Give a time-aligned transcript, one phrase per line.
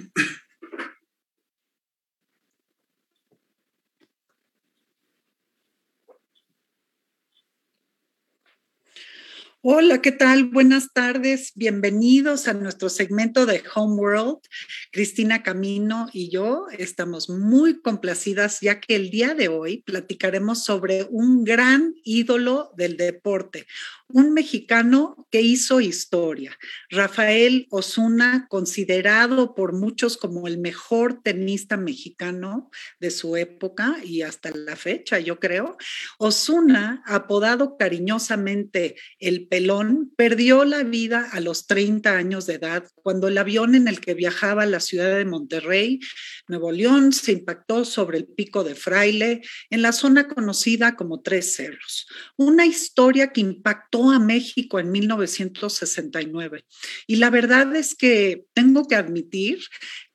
[0.00, 0.24] you
[9.62, 10.44] Hola, ¿qué tal?
[10.44, 11.52] Buenas tardes.
[11.54, 14.38] Bienvenidos a nuestro segmento de Homeworld.
[14.90, 21.06] Cristina Camino y yo estamos muy complacidas ya que el día de hoy platicaremos sobre
[21.10, 23.66] un gran ídolo del deporte,
[24.08, 26.56] un mexicano que hizo historia,
[26.88, 34.50] Rafael Osuna, considerado por muchos como el mejor tenista mexicano de su época y hasta
[34.50, 35.76] la fecha, yo creo.
[36.18, 43.26] Osuna, apodado cariñosamente el pelón, perdió la vida a los 30 años de edad cuando
[43.26, 45.98] el avión en el que viajaba a la ciudad de Monterrey,
[46.46, 51.56] Nuevo León, se impactó sobre el pico de Fraile en la zona conocida como Tres
[51.56, 52.06] Cerros.
[52.36, 56.64] Una historia que impactó a México en 1969.
[57.08, 59.58] Y la verdad es que tengo que admitir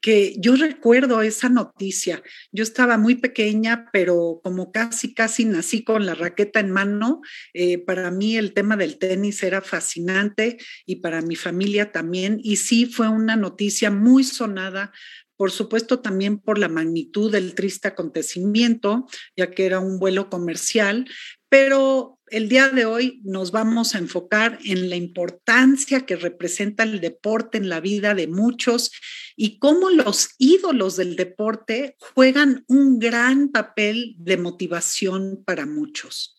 [0.05, 2.21] que yo recuerdo esa noticia.
[2.51, 7.21] Yo estaba muy pequeña, pero como casi, casi nací con la raqueta en mano,
[7.55, 12.39] eh, para mí el tema del tenis era fascinante y para mi familia también.
[12.43, 14.91] Y sí fue una noticia muy sonada
[15.37, 19.05] por supuesto también por la magnitud del triste acontecimiento,
[19.35, 21.09] ya que era un vuelo comercial,
[21.49, 26.99] pero el día de hoy nos vamos a enfocar en la importancia que representa el
[26.99, 28.91] deporte en la vida de muchos
[29.35, 36.37] y cómo los ídolos del deporte juegan un gran papel de motivación para muchos.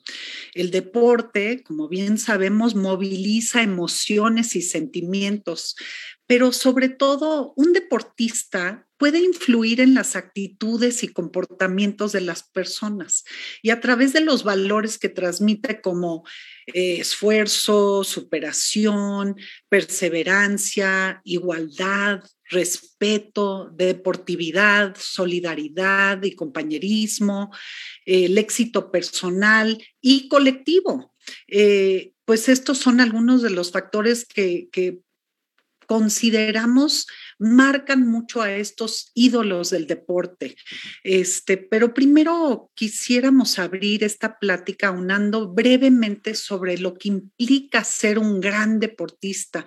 [0.55, 5.77] El deporte, como bien sabemos, moviliza emociones y sentimientos,
[6.27, 13.25] pero sobre todo un deportista puede influir en las actitudes y comportamientos de las personas
[13.63, 16.25] y a través de los valores que transmite como
[16.67, 19.37] eh, esfuerzo, superación,
[19.69, 27.53] perseverancia, igualdad, respeto, deportividad, solidaridad y compañerismo,
[28.05, 31.15] el éxito personal y colectivo.
[31.49, 34.69] Eh, pues estos son algunos de los factores que
[35.87, 37.07] consideramos
[37.39, 40.57] marcan mucho a estos ídolos del deporte.
[41.03, 48.41] Este, pero primero quisiéramos abrir esta plática unando brevemente sobre lo que implica ser un
[48.41, 49.65] gran deportista,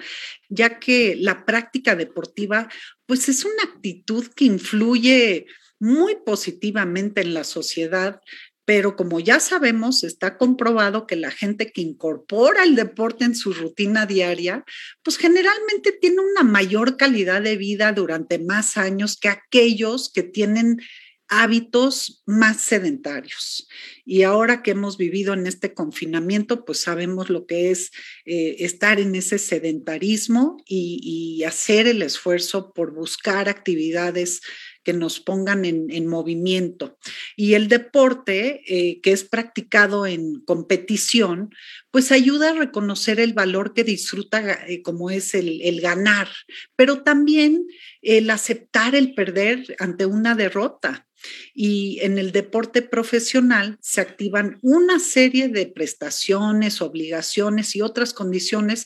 [0.49, 2.69] ya que la práctica deportiva
[3.05, 5.47] pues es una actitud que influye
[5.79, 8.21] muy positivamente en la sociedad,
[8.69, 13.51] pero como ya sabemos, está comprobado que la gente que incorpora el deporte en su
[13.51, 14.63] rutina diaria,
[15.01, 20.81] pues generalmente tiene una mayor calidad de vida durante más años que aquellos que tienen
[21.29, 23.67] hábitos más sedentarios.
[24.03, 27.91] Y ahora que hemos vivido en este confinamiento, pues sabemos lo que es
[28.25, 34.41] eh, estar en ese sedentarismo y, hacer el esfuerzo por buscar actividades
[34.83, 36.97] que nos pongan en, movimiento.
[37.35, 41.49] Y el deporte, eh, que es practicado en competición,
[41.91, 46.29] pues ayuda a reconocer el valor que disfruta eh, como es el, el, ganar,
[46.75, 47.65] pero también
[48.01, 51.05] el aceptar el perder ante una derrota.
[51.53, 58.85] Y en el deporte profesional se activan una serie de prestaciones, obligaciones y otras condiciones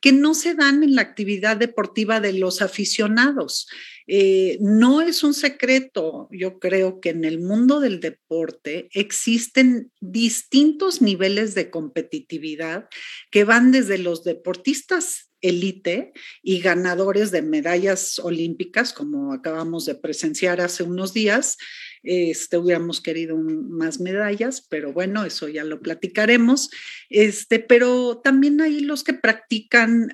[0.00, 3.68] que no se dan en la actividad deportiva de los aficionados.
[4.06, 11.02] Eh, no es un secreto, yo creo que en el mundo del deporte existen distintos
[11.02, 12.88] niveles de competitividad
[13.30, 16.12] que van desde los deportistas elite
[16.42, 21.56] y ganadores de medallas olímpicas, como acabamos de presenciar hace unos días,
[22.02, 26.70] este, hubiéramos querido más medallas, pero bueno, eso ya lo platicaremos.
[27.08, 30.12] Este, pero también hay los que practican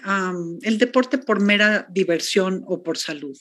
[0.63, 3.37] el deporte por mera diversión o por salud.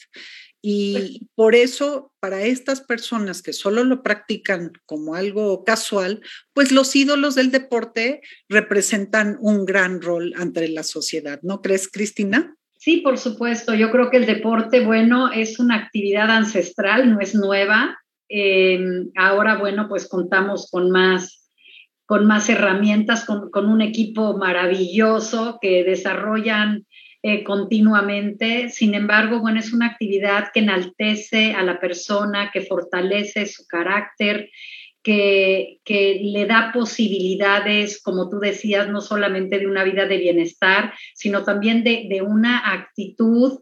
[0.65, 6.21] Y por eso, para estas personas que solo lo practican como algo casual,
[6.53, 11.41] pues los ídolos del deporte representan un gran rol ante la sociedad.
[11.43, 12.55] ¿No crees, Cristina?
[12.77, 13.73] Sí, por supuesto.
[13.73, 17.97] Yo creo que el deporte, bueno, es una actividad ancestral, no es nueva.
[18.35, 18.79] Eh,
[19.15, 21.51] ahora, bueno, pues contamos con más,
[22.07, 26.87] con más herramientas, con, con un equipo maravilloso que desarrollan
[27.21, 28.69] eh, continuamente.
[28.69, 34.49] Sin embargo, bueno, es una actividad que enaltece a la persona, que fortalece su carácter,
[35.03, 40.91] que, que, le da posibilidades, como tú decías, no solamente de una vida de bienestar,
[41.13, 43.59] sino también de, de una actitud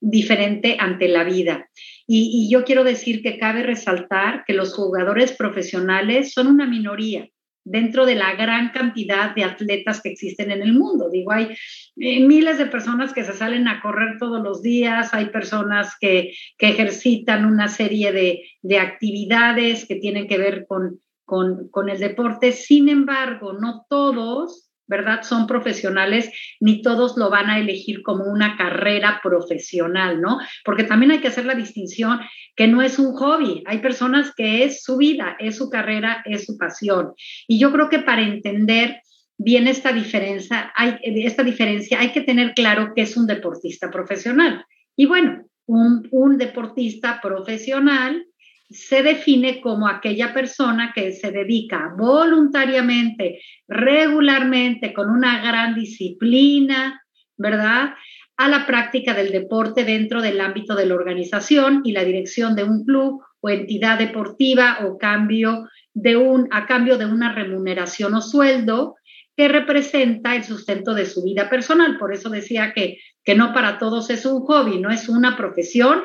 [0.00, 1.68] diferente ante la vida.
[2.06, 7.28] Y, yo quiero decir que cabe resaltar que los jugadores profesionales son una minoría
[7.62, 11.10] dentro de la gran cantidad de atletas que existen en el mundo.
[11.10, 11.54] Digo, hay
[11.96, 16.32] eh, miles de personas que se salen a correr todos los días, hay personas que,
[16.58, 22.52] ejercitan una serie de, de, actividades que tienen que ver con el deporte.
[22.52, 25.22] Sin embargo, no todos ¿verdad?
[25.22, 30.38] Son profesionales, ni todos lo van a elegir como una carrera profesional, ¿no?
[30.64, 32.18] Porque también hay que hacer la distinción
[32.56, 36.44] que no es un hobby, hay personas que es su vida, es su carrera, es
[36.44, 37.12] su pasión.
[37.46, 39.00] Y yo creo que para entender
[39.38, 44.64] bien esta diferencia, hay, esta diferencia, hay que tener claro que es un deportista profesional.
[44.96, 48.26] Y bueno, un, un deportista profesional
[48.70, 57.02] se define como aquella persona que se dedica voluntariamente, regularmente, con una gran disciplina,
[57.36, 57.94] ¿verdad?
[58.36, 62.62] A la práctica del deporte dentro del ámbito de la organización y la dirección de
[62.64, 68.20] un club o entidad deportiva o cambio de un, a cambio de una remuneración o
[68.20, 68.96] sueldo
[69.36, 71.98] que representa el sustento de su vida personal.
[71.98, 76.02] Por eso decía que, que no para todos es un hobby, no es una profesión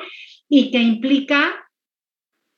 [0.50, 1.65] y que implica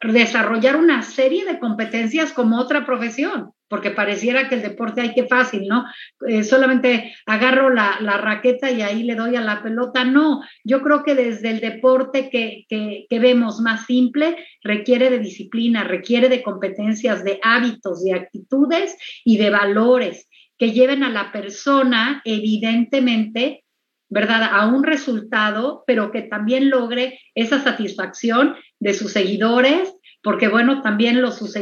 [0.01, 5.27] desarrollar una serie de competencias como otra profesión, porque pareciera que el deporte hay que
[5.27, 5.86] fácil, ¿no?
[6.27, 10.06] Eh, solamente agarro la, la, raqueta y ahí le doy a la pelota.
[10.06, 15.20] No, yo creo que desde el deporte que, que, que vemos más simple requiere de
[15.20, 20.27] disciplina, requiere de competencias, de hábitos, de actitudes y de valores
[20.58, 23.63] que lleven a la persona, evidentemente,
[24.10, 24.50] ¿verdad?
[24.51, 31.22] A un resultado, pero que también logre esa satisfacción de sus seguidores, porque bueno, también
[31.22, 31.53] los, sus,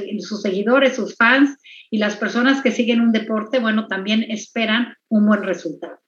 [0.41, 1.57] seguidores, sus fans
[1.89, 5.99] y las personas que siguen un deporte, bueno, también esperan un buen resultado.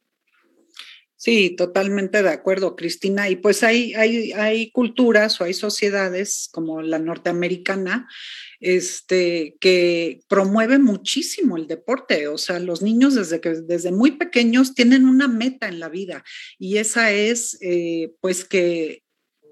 [1.19, 3.27] Sí, totalmente de acuerdo, Cristina.
[3.29, 8.07] Y pues hay, hay, hay culturas o hay sociedades como la norteamericana
[8.59, 12.27] este, que promueve muchísimo el deporte.
[12.27, 16.23] O sea, los niños desde, que, desde muy pequeños tienen una meta en la vida
[16.59, 19.03] y esa es eh, pues que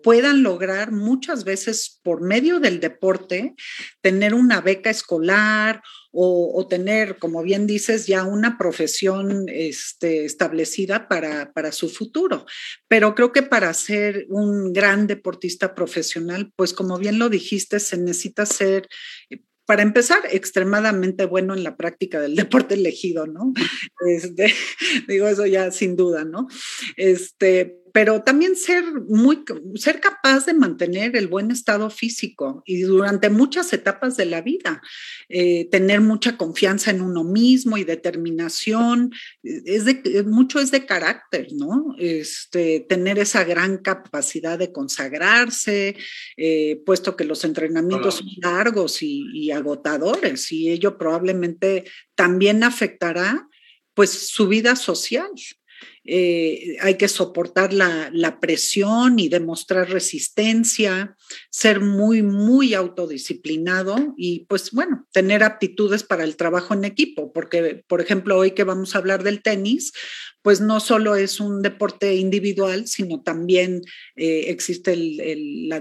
[0.05, 3.55] puedan lograr muchas veces por medio del deporte
[4.01, 5.81] tener una beca escolar
[6.12, 12.45] o, tener, como bien dices, ya una profesión este, establecida para, para, su futuro.
[12.88, 17.97] Pero creo que para ser un gran deportista profesional, pues como bien lo dijiste, se
[17.97, 18.88] necesita ser
[19.65, 23.53] para empezar, extremadamente bueno en la práctica del deporte elegido, ¿no?
[24.07, 24.53] Este,
[25.07, 26.47] digo eso ya sin duda, ¿no?
[26.95, 33.30] Este, pero también ser muy, ser capaz de mantener el buen estado físico y durante
[33.30, 34.82] muchas etapas de la vida,
[35.30, 41.48] eh, tener mucha confianza en uno mismo y determinación, es de, mucho es de carácter,
[41.54, 41.96] ¿no?
[41.98, 45.96] Este, tener esa gran capacidad de consagrarse,
[46.36, 53.48] eh, puesto que los entrenamientos son largos y, y agotadores y ello probablemente también afectará
[53.94, 55.32] pues su vida social.
[56.07, 61.15] Eh, hay que soportar la, la, presión y demostrar resistencia,
[61.50, 67.83] ser muy, muy autodisciplinado y pues bueno, tener aptitudes para el trabajo en equipo, porque
[67.88, 69.93] por ejemplo hoy que vamos a hablar del tenis,
[70.45, 73.81] pues no solo es un deporte individual, sino también
[74.15, 75.79] eh, existe la,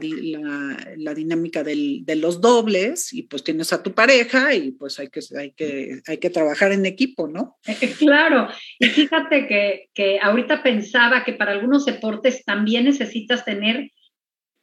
[1.15, 5.51] dinámica de los dobles y pues tienes a tu pareja y pues hay que, hay
[5.51, 7.59] que, hay que trabajar en equipo, ¿no?
[7.99, 13.91] Claro, y fíjate que, que ahorita pensaba que para algunos deportes también necesitas tener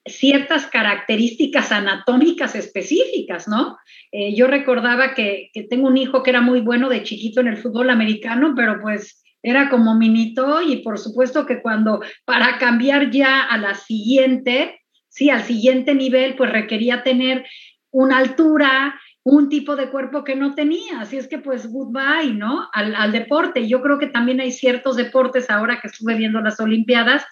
[0.06, 3.78] ciertas características anatómicas específicas, ¿no?
[4.12, 7.58] yo recordaba que, que, tengo un hijo que era muy bueno de chiquito en el
[7.58, 13.42] fútbol americano, pero pues era como minito y por supuesto que cuando para cambiar ya
[13.42, 17.46] a la siguiente, sí, al siguiente nivel, pues requería tener
[17.92, 21.02] una altura, un tipo de cuerpo que no tenía.
[21.02, 22.70] Así es que pues goodbye, ¿no?
[22.74, 23.68] Al, al deporte.
[23.68, 27.26] Yo creo que también hay ciertos deportes ahora que estuve viendo las Olimpiadas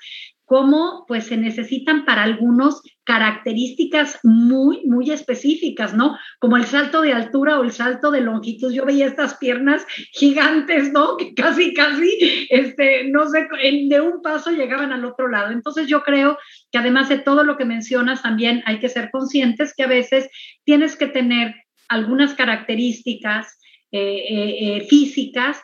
[0.49, 6.17] cómo pues se necesitan para algunos características muy, muy específicas, ¿no?
[6.39, 8.73] Como el salto de altura o el salto de longitud.
[8.73, 11.17] Yo veía estas piernas gigantes, ¿no?
[11.17, 13.47] Que casi, casi, este, no sé,
[13.89, 15.51] de un paso llegaban al otro lado.
[15.51, 16.39] Entonces yo creo
[16.71, 20.29] que además de todo lo que mencionas, también hay que ser conscientes que a veces
[20.63, 21.53] tienes que tener
[21.89, 23.59] algunas características
[23.91, 25.61] eh, eh, eh, físicas,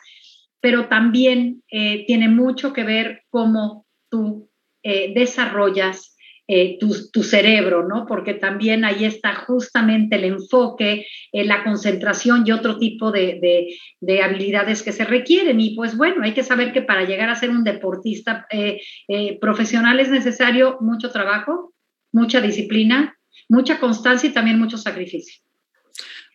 [0.60, 4.46] pero también tiene mucho que ver cómo tú
[4.88, 6.16] eh, desarrollas
[6.46, 8.06] eh, tu, cerebro, ¿no?
[8.06, 13.74] Porque también ahí está justamente el enfoque, eh, la concentración y otro tipo de,
[14.22, 15.60] habilidades que se requieren.
[15.60, 18.46] Y pues bueno, hay que saber que para llegar a ser un deportista
[19.40, 21.74] profesional es necesario mucho trabajo,
[22.12, 23.16] mucha disciplina,
[23.48, 25.45] mucha constancia y también mucho sacrificio.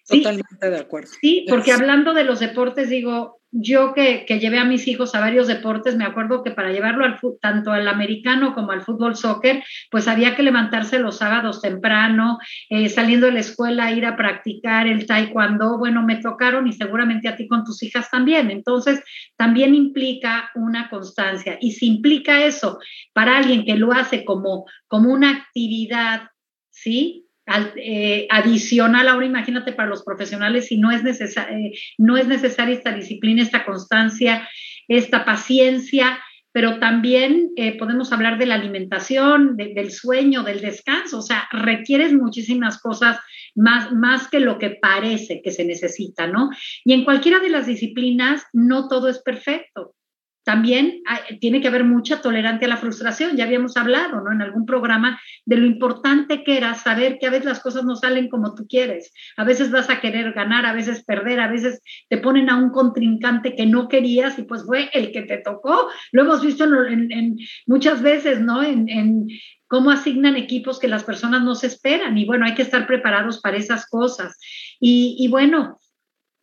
[0.07, 1.11] Totalmente de acuerdo.
[1.21, 5.47] Sí, porque hablando de los deportes, digo, yo que, llevé a mis hijos a varios
[5.47, 10.07] deportes, me acuerdo que para llevarlo al, tanto al americano como al fútbol soccer, pues
[10.07, 12.39] había que levantarse los sábados temprano,
[12.69, 15.77] eh, saliendo de la escuela, ir a practicar el taekwondo.
[15.77, 18.51] Bueno, me tocaron y seguramente a ti con tus hijas también.
[18.51, 19.03] Entonces,
[19.35, 21.57] también implica una constancia.
[21.59, 22.79] Y si implica eso
[23.13, 26.29] para alguien que lo hace como, como una actividad,
[26.69, 27.27] ¿sí?
[27.75, 32.93] Eh, adicional ahora imagínate para los profesionales si no es, eh, no es necesaria esta
[32.93, 34.47] disciplina, esta constancia,
[34.87, 36.19] esta paciencia,
[36.51, 42.13] pero también eh, podemos hablar de la alimentación, del sueño, del descanso, o sea, requieres
[42.13, 43.17] muchísimas cosas
[43.55, 46.49] más, más que lo que parece que se necesita, ¿no?
[46.83, 49.95] Y en cualquiera de las disciplinas no todo es perfecto
[50.43, 51.03] también
[51.39, 53.37] tiene que haber mucha tolerancia a la frustración.
[53.37, 54.31] Ya habíamos hablado, ¿no?
[54.31, 57.95] En algún programa de lo importante que era saber que a veces las cosas no
[57.95, 59.13] salen como tú quieres.
[59.37, 62.71] A veces vas a querer ganar, a veces perder, a veces te ponen a un
[62.71, 65.89] contrincante que no querías y pues fue el que te tocó.
[66.11, 68.63] Lo hemos visto en, muchas veces, ¿no?
[68.63, 69.27] En,
[69.67, 72.17] cómo asignan equipos que las personas no se esperan.
[72.17, 74.37] Y bueno, hay que estar preparados para esas cosas.
[74.81, 75.79] Y, bueno,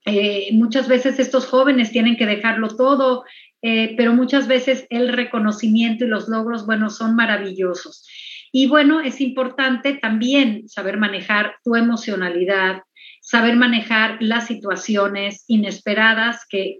[0.07, 3.25] eh, muchas veces estos jóvenes tienen que dejarlo todo,
[3.63, 8.07] eh, pero muchas veces el reconocimiento y los logros, bueno, son maravillosos.
[8.53, 12.83] Y bueno, es importante también saber manejar tu emocionalidad,
[13.21, 16.79] saber manejar las situaciones inesperadas que,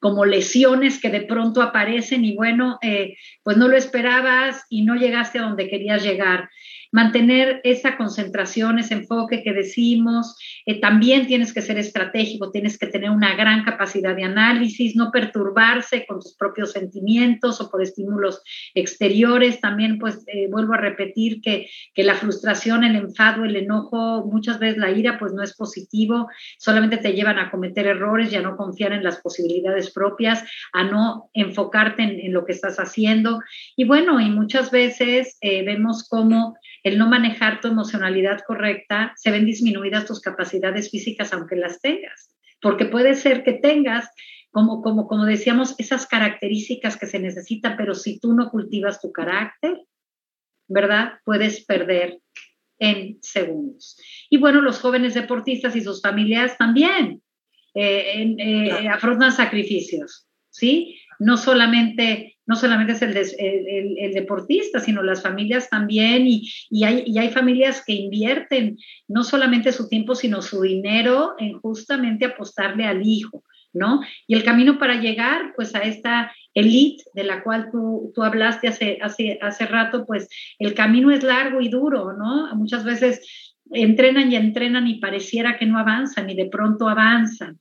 [0.00, 4.96] como lesiones que de pronto aparecen y bueno, eh, pues no lo esperabas y no
[4.96, 6.48] llegaste a donde querías llegar
[6.94, 10.38] mantener esa concentración, ese enfoque que decimos.
[10.64, 15.10] Eh, también tienes que ser estratégico, tienes que tener una gran capacidad de análisis, no
[15.10, 18.42] perturbarse con tus propios sentimientos o por estímulos
[18.74, 19.60] exteriores.
[19.60, 24.60] También, pues, eh, vuelvo a repetir que, que la frustración, el enfado, el enojo, muchas
[24.60, 28.42] veces la ira, pues no es positivo, solamente te llevan a cometer errores y a
[28.42, 33.40] no confiar en las posibilidades propias, a no enfocarte en, lo que estás haciendo.
[33.74, 39.30] Y bueno, y muchas veces eh, vemos cómo el no manejar tu emocionalidad correcta, se
[39.30, 42.30] ven disminuidas tus capacidades físicas aunque las tengas.
[42.60, 44.08] Porque puede ser que tengas,
[44.50, 49.12] como, como, como decíamos, esas características que se necesitan, pero si tú no cultivas tu
[49.12, 49.80] carácter,
[50.68, 51.14] ¿verdad?
[51.24, 52.20] Puedes perder
[52.78, 53.96] en segundos.
[54.28, 57.22] Y bueno, los jóvenes deportistas y sus familias también
[57.74, 61.00] eh, eh, afrontan sacrificios, ¿sí?
[61.18, 63.02] No solamente no solamente es
[63.38, 69.88] el, deportista, sino las familias también, y, hay, hay, familias que invierten no solamente su
[69.88, 74.00] tiempo, sino su dinero en justamente apostarle al hijo, ¿no?
[74.26, 78.68] Y el camino para llegar, pues, a esta elite de la cual tú, tú hablaste
[78.68, 82.54] hace, hace, hace rato, pues, el camino es largo y duro, ¿no?
[82.54, 87.58] Muchas veces entrenan y entrenan y pareciera que no avanzan y de pronto avanzan.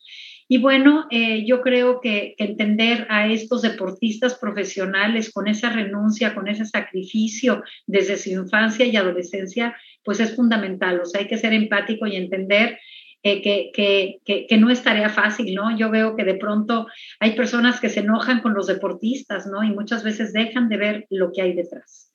[0.54, 6.48] Y bueno, eh, yo creo que, entender a estos deportistas profesionales con esa renuncia, con
[6.48, 11.00] ese sacrificio desde su infancia y adolescencia, pues es fundamental.
[11.02, 12.78] O sea, hay que ser empático y entender
[13.24, 15.76] eh, que, que, no es tarea fácil, ¿no?
[15.76, 16.86] Yo veo que de pronto
[17.20, 19.64] hay personas que se enojan con los deportistas, ¿no?
[19.64, 22.12] Y muchas veces dejan de ver lo que hay detrás.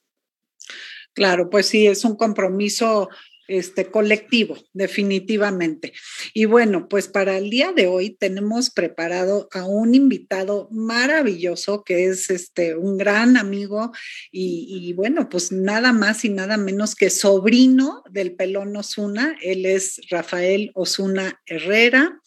[1.13, 3.09] Claro, pues sí, es un compromiso
[3.49, 5.93] este, colectivo, definitivamente.
[6.35, 12.07] Y bueno, pues para el día de hoy tenemos preparado a un invitado maravilloso que
[12.07, 13.93] es este, un gran amigo
[14.31, 19.37] y, bueno, pues nada más y nada menos que sobrino del pelón Osuna.
[19.43, 22.21] Él es Rafael Osuna Herrera.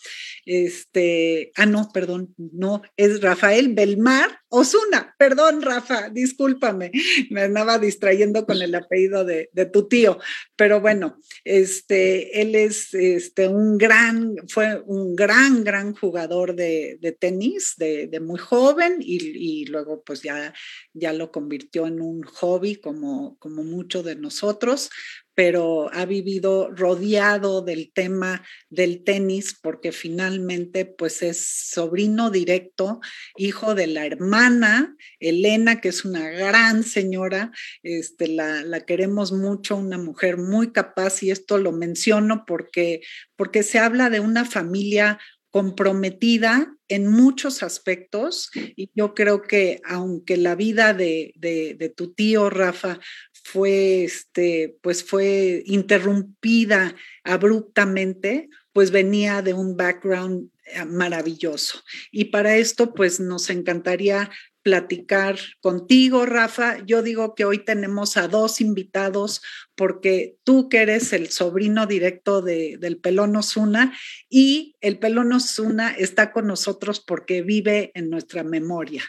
[0.45, 6.91] Este, ah, no, perdón, no, es Rafael Belmar Osuna, perdón, Rafa, discúlpame,
[7.29, 10.19] me andaba distrayendo con el apellido de, tu tío,
[10.57, 17.75] pero bueno, este, él es este, un gran, fue un gran, gran jugador de, tenis
[17.77, 20.53] de, muy joven y, luego pues ya,
[20.93, 24.89] ya lo convirtió en un hobby como, como muchos de nosotros,
[25.33, 32.99] pero ha vivido rodeado del tema del tenis porque finalmente pues es sobrino directo,
[33.37, 37.51] hijo de la hermana Elena, que es una gran señora,
[37.83, 43.01] este, la, la queremos mucho, una mujer muy capaz y esto lo menciono porque,
[43.35, 45.19] porque se habla de una familia
[45.51, 52.49] comprometida en muchos aspectos y yo creo que aunque la vida de, de, tu tío
[52.49, 52.99] Rafa
[53.43, 61.81] fue, este, pues fue interrumpida abruptamente, pues venía de un background eh, maravilloso.
[62.11, 64.29] Y para esto, pues nos encantaría
[64.63, 66.83] platicar contigo, Rafa.
[66.85, 69.41] Yo digo que hoy tenemos a dos invitados
[69.75, 73.97] porque tú que eres el sobrino directo de, del Pelón Osuna
[74.29, 79.03] y el Pelón Osuna está con nosotros porque vive en nuestra memoria.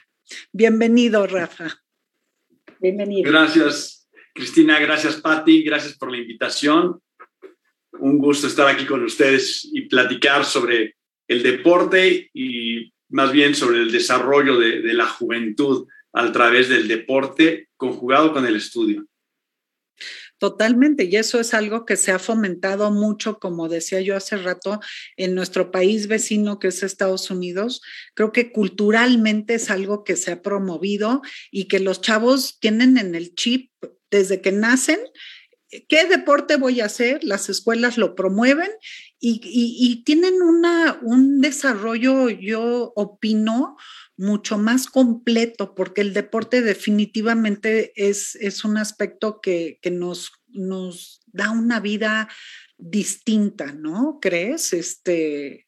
[0.52, 1.82] Bienvenido, Rafa.
[2.80, 3.30] Bienvenido.
[3.30, 4.01] Gracias,
[4.32, 4.78] Cristina.
[4.78, 5.62] Gracias, Patti.
[5.62, 7.00] Gracias por la invitación.
[7.98, 10.96] Un gusto estar aquí con ustedes y platicar sobre
[11.28, 17.68] el deporte y más bien sobre el desarrollo de, la juventud a través del deporte
[17.76, 19.06] conjugado con el estudio.
[20.38, 24.80] Totalmente, y eso es algo que se ha fomentado mucho, como decía yo hace rato,
[25.16, 27.80] en nuestro país vecino que es Estados Unidos.
[28.14, 33.14] Creo que culturalmente es algo que se ha promovido y que los chavos tienen en
[33.14, 33.70] el chip
[34.12, 35.00] desde que nacen.
[35.88, 37.24] ¿Qué deporte voy a hacer?
[37.24, 38.70] Las escuelas lo promueven
[39.18, 43.76] y, tienen un desarrollo, yo opino,
[44.18, 51.50] mucho más completo, porque el deporte definitivamente es, es un aspecto que, nos, nos da
[51.50, 52.28] una vida
[52.76, 54.18] distinta, ¿no?
[54.20, 54.74] ¿Crees?
[54.74, 55.66] Este,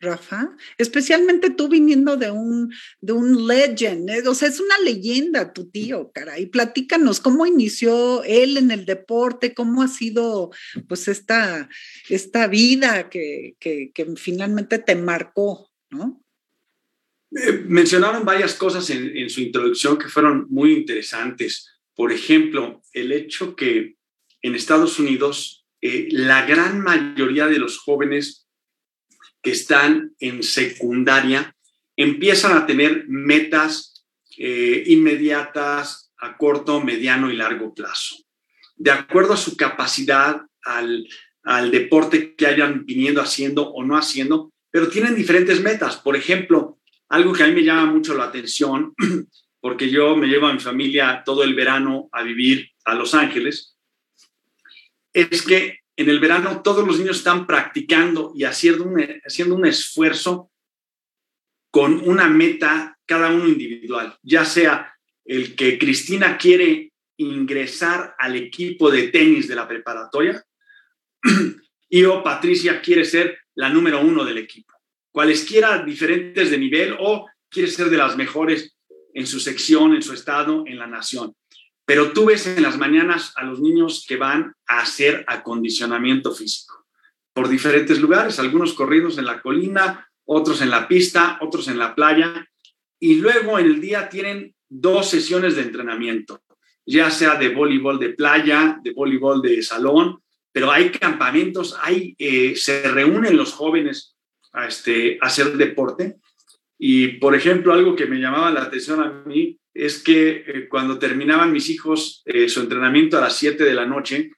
[0.00, 4.26] Rafa, especialmente tú viniendo de un, de un legend, ¿eh?
[4.26, 6.46] o sea, es una leyenda tu tío, caray.
[6.46, 10.50] Platícanos cómo inició él en el deporte, cómo ha sido
[10.88, 11.68] pues esta,
[12.08, 13.56] esta vida que,
[14.16, 16.24] finalmente te marcó, ¿no?
[17.32, 21.80] Eh, mencionaron varias cosas en, en su introducción que fueron muy interesantes.
[21.94, 23.96] Por ejemplo, el hecho que
[24.42, 28.46] en Estados Unidos eh, la gran mayoría de los jóvenes
[29.42, 31.54] que están en secundaria
[31.96, 34.04] empiezan a tener metas
[34.38, 38.16] eh, inmediatas a corto, mediano y largo plazo.
[38.76, 41.06] De acuerdo a su capacidad, al,
[41.42, 45.96] al deporte que hayan viniendo haciendo o no haciendo, pero tienen diferentes metas.
[45.96, 48.94] Por ejemplo, algo que a mí me llama mucho la atención,
[49.60, 53.76] porque yo me llevo a mi familia todo el verano a vivir a Los Ángeles,
[55.12, 59.66] es que en el verano todos los niños están practicando y haciendo un, haciendo un
[59.66, 60.50] esfuerzo
[61.70, 64.94] con una meta cada uno individual, ya sea
[65.26, 70.42] el que Cristina quiere ingresar al equipo de tenis de la preparatoria
[71.90, 74.72] y o Patricia quiere ser la número uno del equipo.
[75.12, 78.74] Cualesquiera diferentes de nivel o quiere ser de las mejores
[79.12, 81.34] en su sección, en su estado, en la nación.
[81.90, 86.86] Pero tú ves en las mañanas a los niños que van a hacer acondicionamiento físico
[87.32, 91.96] por diferentes lugares, algunos corridos en la colina, otros en la pista, otros en la
[91.96, 92.46] playa,
[93.00, 96.40] y luego en el día tienen dos sesiones de entrenamiento,
[96.86, 100.22] ya sea de voleibol de playa, de voleibol de salón,
[100.52, 104.14] pero hay campamentos, hay, eh, se reúnen los jóvenes
[104.52, 106.18] a, este, a hacer deporte.
[106.78, 110.98] Y, por ejemplo, algo que me llamaba la atención a mí es que eh, cuando
[110.98, 114.32] terminaban mis hijos eh, su entrenamiento a las 7 de la noche,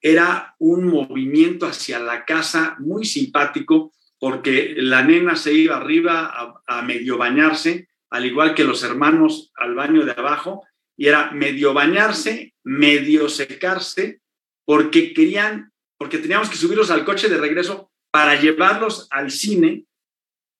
[0.00, 6.82] era un movimiento hacia la casa muy simpático porque la nena se iba arriba a,
[6.82, 10.62] medio bañarse, al igual que los hermanos al baño de abajo,
[10.96, 14.20] y era medio bañarse, medio secarse
[14.64, 19.86] porque querían, porque teníamos que subirlos al coche de regreso para llevarlos al cine.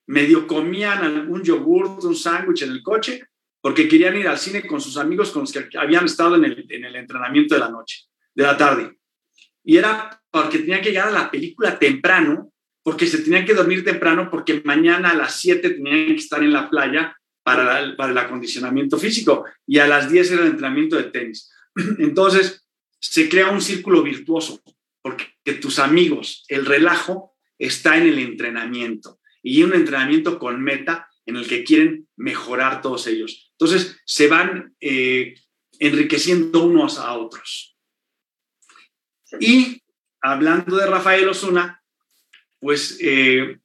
[0.09, 3.29] Medio comían algún yogur, un sándwich en el coche,
[3.63, 6.67] porque querían ir al cine con sus amigos con los que habían estado en el,
[6.69, 8.99] en el entrenamiento de la noche, de la tarde.
[9.65, 13.85] Y era porque tenían que llegar a la película temprano, porque se tenían que dormir
[13.85, 18.19] temprano, porque mañana a las 7 tenían que estar en la playa para, para el
[18.19, 21.51] acondicionamiento físico y a las 10 era el entrenamiento de tenis.
[21.99, 22.67] Entonces,
[22.99, 24.61] se crea un círculo virtuoso,
[25.01, 31.37] porque tus amigos, el relajo está en el entrenamiento y un entrenamiento con meta en
[31.37, 33.52] el que quieren mejorar todos ellos.
[33.63, 35.35] Entonces, se van eh,
[35.79, 37.77] enriqueciendo unos a otros.
[39.39, 39.83] Y
[40.21, 41.81] hablando de Rafael Osuna,
[42.59, 43.59] pues eh,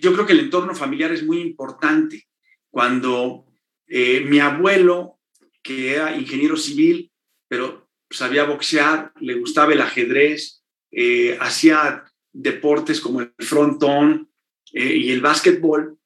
[0.00, 2.26] yo creo que el entorno familiar es muy importante.
[2.70, 3.46] Cuando
[3.86, 5.20] eh, mi abuelo,
[5.62, 7.12] que era ingeniero civil,
[7.46, 14.30] pero sabía boxear, le gustaba el ajedrez, eh, hacía deportes como el frontón
[14.72, 15.97] y el básquetbol,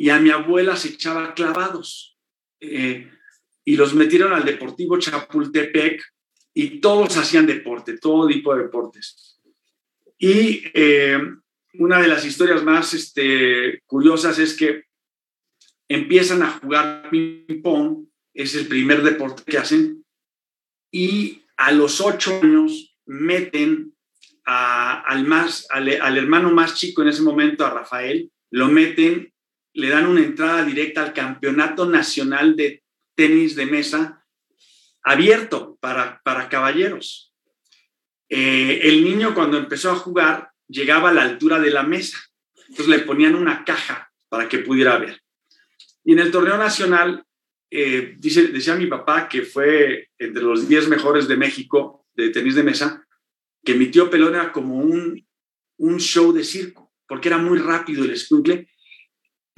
[0.00, 2.16] y a mi abuela se echaba clavados.
[2.58, 3.06] Eh,
[3.66, 6.02] y los metieron al Deportivo Chapultepec
[6.54, 9.38] y todos hacían deporte, todo tipo de deportes.
[10.18, 10.64] Y
[11.74, 14.84] una de las historias más este, curiosas es que
[15.86, 20.02] empiezan a jugar ping-pong, es el primer deporte que hacen,
[20.90, 23.94] y a los ocho años meten
[24.46, 29.30] al, más, al, hermano más chico en ese momento, a Rafael, lo meten,
[29.72, 32.82] le dan una entrada directa al Campeonato Nacional de
[33.14, 34.24] Tenis de Mesa
[35.02, 37.32] abierto para, para caballeros.
[38.28, 42.18] Eh, el niño cuando empezó a jugar llegaba a la altura de la mesa,
[42.68, 45.20] entonces le ponían una caja para que pudiera ver.
[46.04, 47.24] Y en el torneo nacional
[47.70, 52.54] eh, dice, decía mi papá que fue entre los 10 mejores de México de tenis
[52.54, 53.04] de mesa,
[53.64, 55.26] que mi tío Pelón como un,
[55.78, 58.68] un show de circo, porque era muy rápido el escuincle,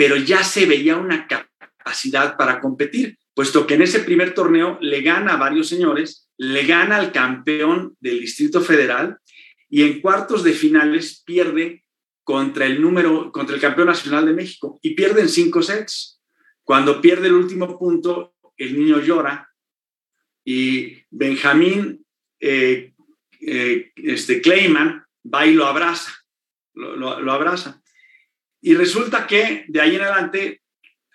[0.03, 5.01] pero ya se veía una capacidad para competir, puesto que en ese primer torneo le
[5.01, 9.19] gana a varios señores, le gana al campeón del Distrito Federal
[9.71, 11.85] y en cuartos de finales pierde
[12.25, 16.21] contra el número, contra el campeón nacional de México y pierde en cinco sets.
[16.65, 19.53] Cuando pierde el último punto, el niño llora
[20.45, 22.05] y Benjamín
[22.41, 22.93] eh,
[23.41, 26.13] eh, este, Clayman va y lo abraza,
[26.75, 27.81] lo, abraza.
[28.63, 30.63] Y resulta que de ahí en adelante,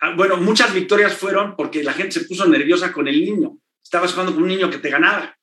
[0.01, 3.57] ah, bueno, muchas victorias fueron porque la gente se puso nerviosa con el niño.
[3.81, 5.35] Estabas jugando con un niño que te ganaba.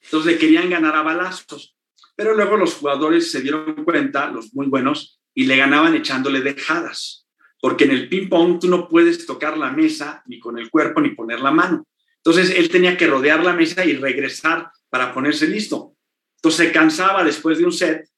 [0.00, 1.76] Entonces le querían ganar a balazos.
[2.16, 7.22] Pero luego los jugadores se dieron cuenta, los muy buenos, y le ganaban echándole dejadas
[7.62, 11.10] porque en el ping-pong tú no puedes tocar la mesa ni con el cuerpo ni
[11.10, 11.86] poner la mano.
[12.16, 15.94] Entonces él tenía que rodear la mesa y regresar para ponerse listo.
[16.38, 18.08] Entonces se cansaba después de un set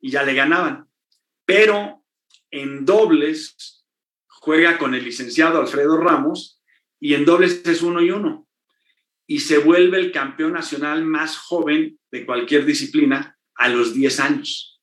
[0.00, 0.86] y ya le ganaban.
[1.44, 2.03] Pero
[2.54, 3.84] en dobles
[4.28, 6.62] juega con el licenciado Alfredo Ramos
[7.00, 8.46] y en dobles es uno y uno.
[9.26, 14.82] y se vuelve el campeón nacional más joven de cualquier disciplina a los 10 años.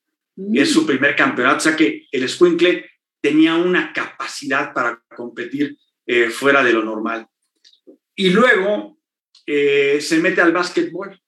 [0.51, 2.89] Es su primer campeonato, o sea que el Squinkle
[3.21, 7.27] tenía una capacidad para competir eh, fuera de lo normal.
[8.15, 8.97] Y luego
[9.45, 11.21] eh, se mete al básquetbol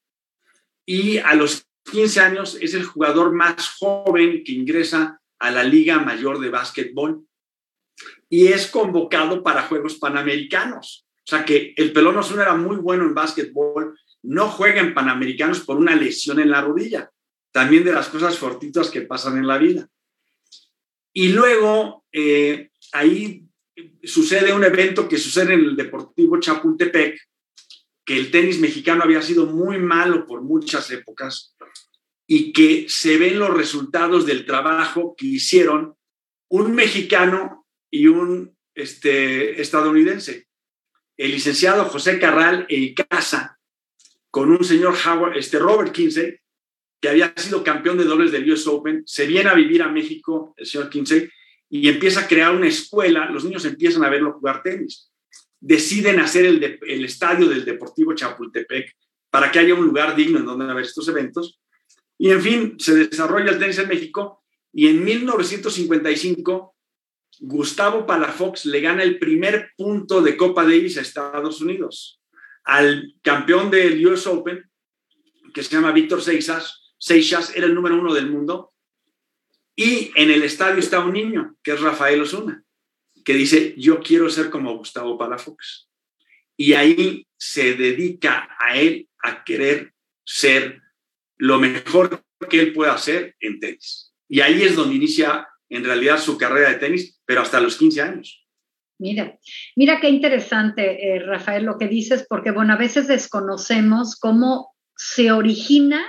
[0.83, 5.99] y a los 15 años es el jugador más joven que ingresa a la Liga
[5.99, 7.27] Mayor de Básquetbol
[8.29, 11.05] y es convocado para Juegos Panamericanos.
[11.17, 15.59] O sea que el Pelón Osuna era muy bueno en básquetbol, no juega en Panamericanos
[15.59, 17.11] por una lesión en la rodilla,
[17.51, 19.89] también de las cosas fortitas que pasan en la vida.
[21.11, 23.43] Y luego eh, ahí
[24.01, 27.19] sucede un evento que sucede en el Deportivo Chapultepec,
[28.05, 31.52] que el tenis mexicano había sido muy malo por muchas épocas
[32.27, 35.95] y que se ven los resultados del trabajo que hicieron
[36.49, 40.47] un mexicano y un este, estadounidense.
[41.17, 43.59] El licenciado José Carral e Casa,
[44.29, 46.37] con un señor Howard, este Robert Kinsey,
[46.99, 50.53] que había sido campeón de dobles del US Open, se viene a vivir a México,
[50.57, 51.29] el señor Kinsey,
[51.69, 55.11] y empieza a crear una escuela, los niños empiezan a verlo jugar tenis.
[55.59, 58.95] Deciden hacer el, el estadio del Deportivo Chapultepec
[59.29, 61.59] para que haya un lugar digno en donde haber estos eventos.
[62.23, 66.73] Y en fin, se desarrolla el tenis en México y en 1955
[67.41, 72.21] Gustavo Palafox le gana el primer punto de Copa Davis a Estados Unidos
[72.63, 74.63] al campeón del US Open,
[75.53, 78.71] que se llama Víctor Seixas, Seixas era el número uno del mundo,
[79.75, 82.63] y en el estadio está un niño, que es Rafael Osuna,
[83.25, 85.89] que dice, yo quiero ser como Gustavo Palafox.
[86.55, 89.91] Y ahí se dedica a él a querer
[90.23, 90.82] ser
[91.37, 94.13] lo mejor que él pueda hacer en tenis.
[94.27, 98.01] Y ahí es donde inicia en realidad su carrera de tenis, pero hasta los 15
[98.01, 98.47] años.
[98.99, 99.37] Mira,
[99.75, 105.31] mira qué interesante, eh, Rafael, lo que dices, porque bueno, a veces desconocemos cómo se
[105.31, 106.05] origina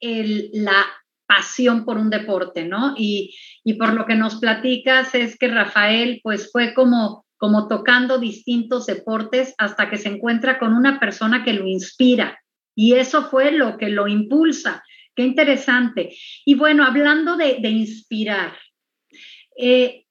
[0.00, 0.86] la
[1.26, 2.94] pasión por un deporte, ¿no?
[2.96, 3.36] Y,
[3.78, 9.54] por lo que nos platicas es que Rafael pues fue como, como tocando distintos deportes
[9.58, 12.38] hasta que se encuentra con una persona que lo inspira
[12.76, 14.84] y eso fue lo que lo impulsa.
[15.16, 16.14] Qué interesante.
[16.44, 18.56] Y bueno, hablando de, inspirar,
[19.58, 20.04] eh,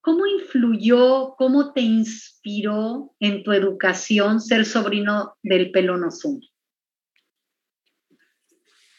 [0.00, 6.02] ¿cómo influyó, cómo te inspiró en tu educación ser sobrino del Pelón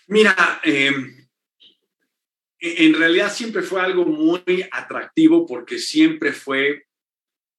[0.07, 1.27] Mira, em,
[2.59, 6.85] en realidad siempre fue algo muy atractivo porque siempre fue,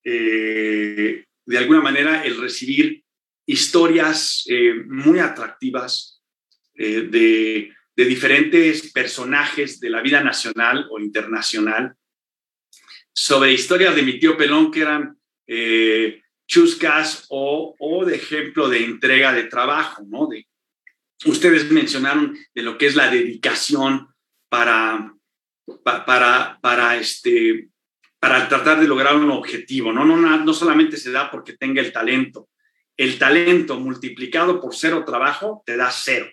[0.05, 3.04] eh, de alguna manera, el recibir
[3.47, 6.23] historias eh, muy atractivas
[6.75, 11.95] eh, de, diferentes personajes de la vida nacional o internacional,
[13.13, 15.17] sobre historias de mi tío Pelón que eran
[16.49, 20.27] chuscas o, o, de ejemplo de entrega de trabajo, ¿no?
[20.27, 20.49] De,
[21.25, 24.09] Ustedes mencionaron de lo que es la dedicación
[24.49, 25.15] para,
[25.83, 27.71] para, para, este,
[28.19, 29.93] para tratar de lograr un objetivo.
[29.93, 30.05] ¿no?
[30.05, 32.49] No, no, no solamente se da porque tenga el talento.
[32.97, 36.27] El talento multiplicado por cero trabajo te da cero.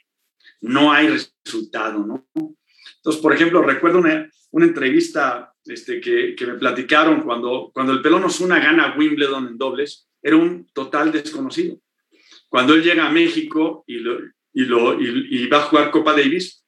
[0.61, 2.05] No hay resultado.
[2.05, 2.27] ¿no?
[2.97, 8.01] Entonces, por ejemplo, recuerdo una, una entrevista este, que, que, me platicaron cuando, cuando el
[8.01, 11.79] Pelón Osuna gana Wimbledon en dobles, era un total desconocido.
[12.47, 14.19] Cuando él llega a México y, lo,
[14.53, 16.65] y, lo, y, va a jugar Copa Davis,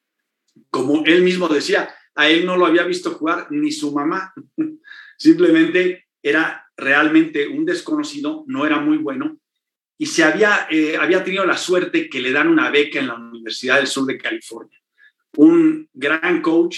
[0.70, 4.34] como él mismo decía, a él no lo había visto jugar ni su mamá.
[5.18, 9.38] Simplemente era realmente un desconocido, no era muy bueno.
[10.04, 13.16] Y se había, eh, había tenido la suerte que le dan una beca en la
[13.16, 14.78] Universidad del Sur de California.
[15.38, 16.78] Un gran coach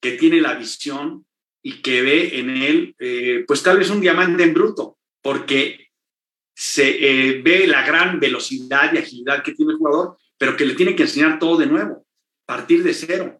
[0.00, 1.26] que tiene la visión
[1.62, 5.90] y que ve en él, eh, pues tal vez un diamante en bruto, porque
[6.54, 10.74] se eh, ve la gran velocidad y agilidad que tiene el jugador, pero que le
[10.74, 12.06] tiene que enseñar todo de nuevo,
[12.46, 13.38] partir de cero.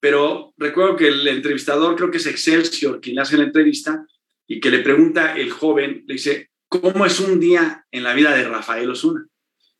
[0.00, 4.04] Pero recuerdo que el entrevistador, creo que es Excelsior, quien le hace la entrevista,
[4.48, 8.34] y que le pregunta el joven, le dice, ¿cómo es un día en la vida
[8.34, 9.26] de Rafael Osuna?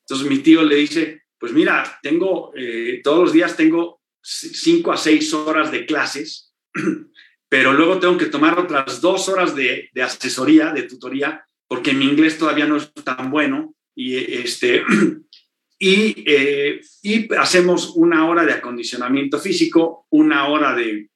[0.01, 4.99] Entonces mi tío le dice, pues mira, tengo, eh, todos los días tengo cinco a
[4.99, 6.53] seis horas de clases,
[7.49, 12.37] pero luego tengo que tomar otras dos horas de, asesoría, de tutoría, porque mi inglés
[12.37, 14.85] todavía no es tan bueno y este
[15.81, 21.09] eh, y, hacemos una hora de acondicionamiento físico, una hora de,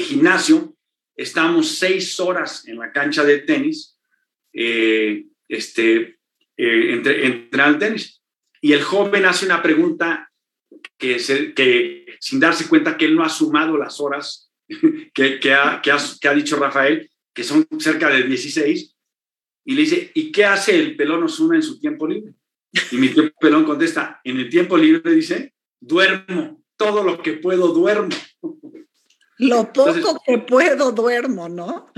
[0.00, 0.74] gimnasio.
[1.14, 3.97] Estamos seis horas en la cancha de tenis,
[4.52, 6.18] eh, este,
[6.56, 8.22] eh, entre, entre tenis.
[8.60, 10.30] Y el joven hace una pregunta
[10.96, 11.16] que,
[11.54, 14.50] que, sin darse cuenta que él no ha sumado las horas
[15.14, 18.94] que, que, ha, que, ha, dicho Rafael, que son cerca de 16,
[19.64, 22.32] y le dice, ¿y qué hace el pelón Osuna en su tiempo libre?
[22.90, 27.68] Y mi tío Pelón contesta, en el tiempo libre dice, duermo, todo lo que puedo
[27.68, 28.14] duermo.
[29.38, 31.90] Lo poco que puedo duermo, ¿no?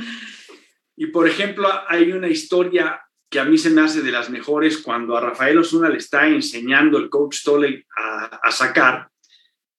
[1.00, 4.76] Y por ejemplo, hay una historia que a mí se me hace de las mejores
[4.82, 9.08] cuando a Rafael Osuna le está enseñando el coach Tolley a, sacar,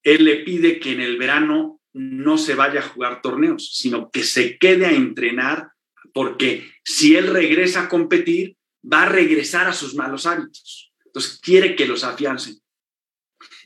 [0.02, 4.24] él le pide que en el verano no se vaya a jugar torneos, sino que
[4.24, 5.70] se quede a entrenar,
[6.12, 8.56] porque si él regresa a competir,
[8.92, 10.92] va a regresar a sus malos hábitos.
[11.04, 12.56] Entonces quiere que los afiancen.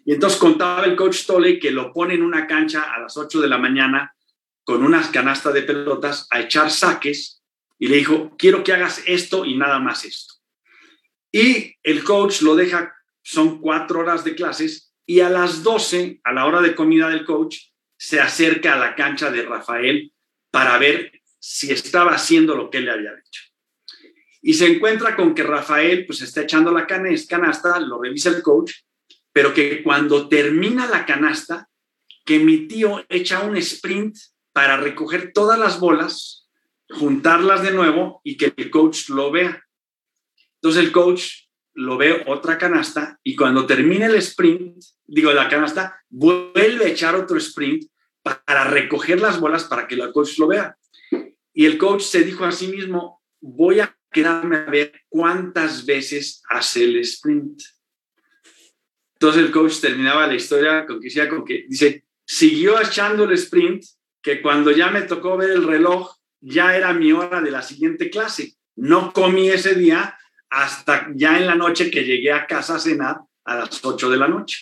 [0.05, 3.40] Y entonces contaba el coach Tolley que lo pone en una cancha a las 8
[3.40, 4.14] de la mañana
[4.62, 7.37] con unas canastas de pelotas a echar saques
[7.79, 10.35] y le dijo, quiero que hagas esto y nada más esto.
[11.33, 16.33] Y el coach lo deja, son cuatro horas de clases, y a las doce, a
[16.33, 17.59] la hora de comida del coach,
[17.99, 20.12] se acerca a la cancha de Rafael
[20.51, 23.43] para ver si estaba haciendo lo que él le había dicho.
[24.43, 28.73] Y se encuentra con que Rafael pues está echando la canasta, lo revisa el coach,
[29.33, 31.69] pero que cuando termina la canasta,
[32.25, 34.17] que mi tío echa un sprint
[34.53, 36.45] para recoger todas las bolas
[36.90, 39.64] juntarlas de nuevo y que el coach lo vea.
[40.55, 46.01] Entonces el coach lo ve otra canasta y cuando termine el sprint, digo la canasta,
[46.09, 47.85] vuelve a echar otro sprint
[48.22, 50.77] para recoger las bolas para que el coach lo vea.
[51.53, 56.42] Y el coach se dijo a sí mismo, voy a quedarme a ver cuántas veces
[56.49, 57.62] hace el sprint.
[59.14, 63.85] Entonces el coach terminaba la historia con que con que dice, siguió echando el sprint,
[64.22, 66.15] que cuando ya me tocó ver el reloj,
[66.46, 68.54] ya era mi hora de la siguiente clase.
[68.76, 70.16] No comí ese día
[70.48, 74.16] hasta ya en la noche que llegué a casa a cenar a las 8 de
[74.16, 74.59] la noche.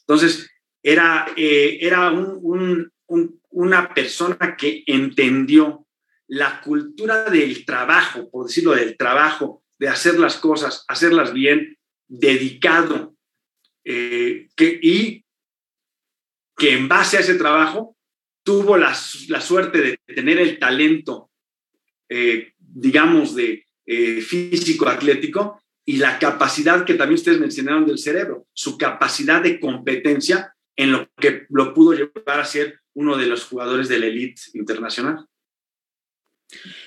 [0.00, 0.50] Entonces,
[0.82, 2.12] era, eh, era
[3.50, 5.86] una persona que entendió
[6.28, 11.76] la cultura del trabajo, por decirlo, del trabajo, de hacer las cosas, hacerlas bien,
[12.08, 13.14] dedicado,
[13.84, 15.24] eh, y
[16.56, 17.95] que en base a ese trabajo
[18.46, 21.32] tuvo la, suerte de tener el talento,
[22.08, 28.46] eh, digamos, de eh, físico atlético y la capacidad que también ustedes mencionaron del cerebro,
[28.52, 33.44] su capacidad de competencia en lo que lo pudo llevar a ser uno de los
[33.44, 35.26] jugadores de la elite internacional.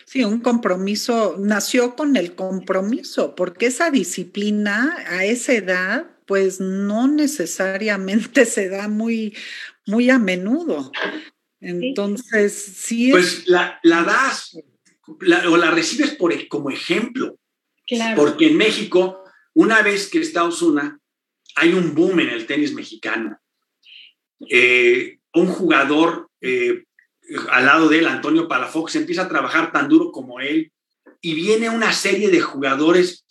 [0.06, 7.10] Sí, un compromiso, nació con el compromiso, porque esa disciplina a esa edad, pues no
[7.10, 9.36] necesariamente se da muy,
[9.86, 10.90] muy a menudo.
[11.62, 13.12] Entonces, sí.
[13.12, 14.58] Pues la, das
[15.06, 17.38] o la recibes por, e, como ejemplo.
[18.16, 21.00] Porque en México, una vez que está Osuna,
[21.56, 23.40] hay un boom en el tenis mexicano.
[24.50, 26.84] Eh, un jugador eh,
[27.50, 30.72] al lado de él, Antonio Palafox, empieza a trabajar tan duro como él
[31.22, 33.26] y viene una serie de jugadores,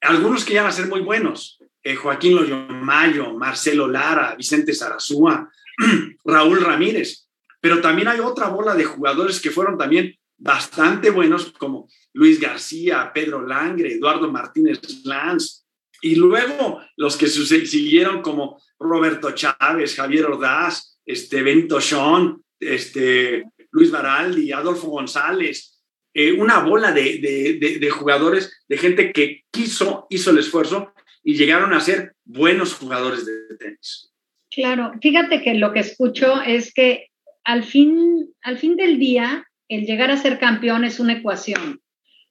[0.00, 1.58] algunos que ya van a ser muy buenos.
[1.82, 5.50] Eh, Joaquín Loyomayo, Marcelo Lara, Vicente Zarazúa,
[6.24, 7.24] Raúl Ramírez
[7.64, 13.10] pero también hay otra bola de jugadores que fueron también bastante buenos, como Luis García,
[13.14, 15.64] Pedro Langre, Eduardo Martínez Lanz,
[16.02, 23.90] y luego los que siguieron como Roberto Chávez, Javier Ordaz, este, Benito Sean, este, Luis
[23.90, 25.80] Baraldi, Adolfo González,
[26.12, 31.72] eh, una bola de, de, jugadores, de gente que quiso, hizo el esfuerzo y llegaron
[31.72, 34.12] a ser buenos jugadores de tenis.
[34.50, 37.08] Claro, fíjate que lo que escucho es que
[37.44, 41.80] al fin, al fin del día, el llegar a ser campeón es una ecuación.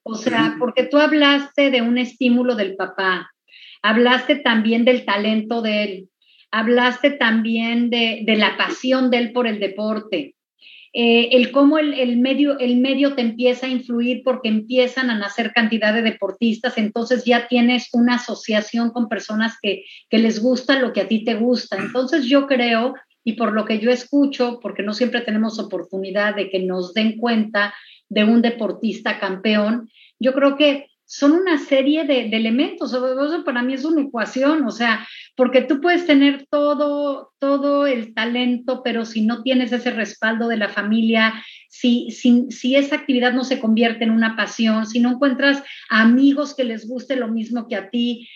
[0.02, 3.30] O sea, porque tú hablaste de un estímulo del papá,
[3.82, 6.08] hablaste también del talento de él,
[6.50, 10.34] hablaste también de, la pasión de él por el deporte,
[10.92, 15.52] eh, el cómo el, medio, el medio te empieza a influir porque empiezan a nacer
[15.52, 20.92] cantidad de deportistas, entonces ya tienes una asociación con personas que, que les gusta lo
[20.92, 21.76] que a ti te gusta.
[21.78, 22.94] Entonces yo creo
[23.24, 27.16] y por lo que yo escucho, porque no siempre tenemos oportunidad de que nos den
[27.16, 27.74] cuenta
[28.08, 33.74] de un deportista campeón, yo creo que son una serie de, elementos, eso para mí
[33.74, 35.06] es una ecuación, o sea,
[35.36, 40.56] porque tú puedes tener todo, todo el talento, pero si no tienes ese respaldo de
[40.56, 41.34] la familia,
[41.68, 46.54] si, si, si esa actividad no se convierte en una pasión, si no encuentras amigos
[46.54, 48.28] que les guste lo mismo que a ti,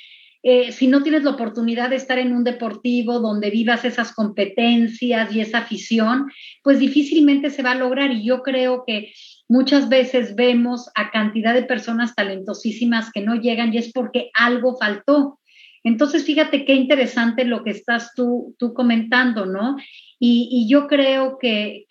[0.43, 5.35] eh, si no tienes la oportunidad de estar en un deportivo donde vivas esas competencias
[5.35, 6.31] y esa afición,
[6.63, 8.13] pues difícilmente se va a lograr.
[8.13, 9.13] Y yo creo que
[9.49, 14.77] muchas veces vemos a cantidad de personas talentosísimas que no llegan y es porque algo
[14.77, 15.41] faltó.
[15.83, 19.77] Entonces, fíjate qué interesante lo que estás tú, tú comentando, ¿no?
[20.21, 21.87] Y, yo creo que,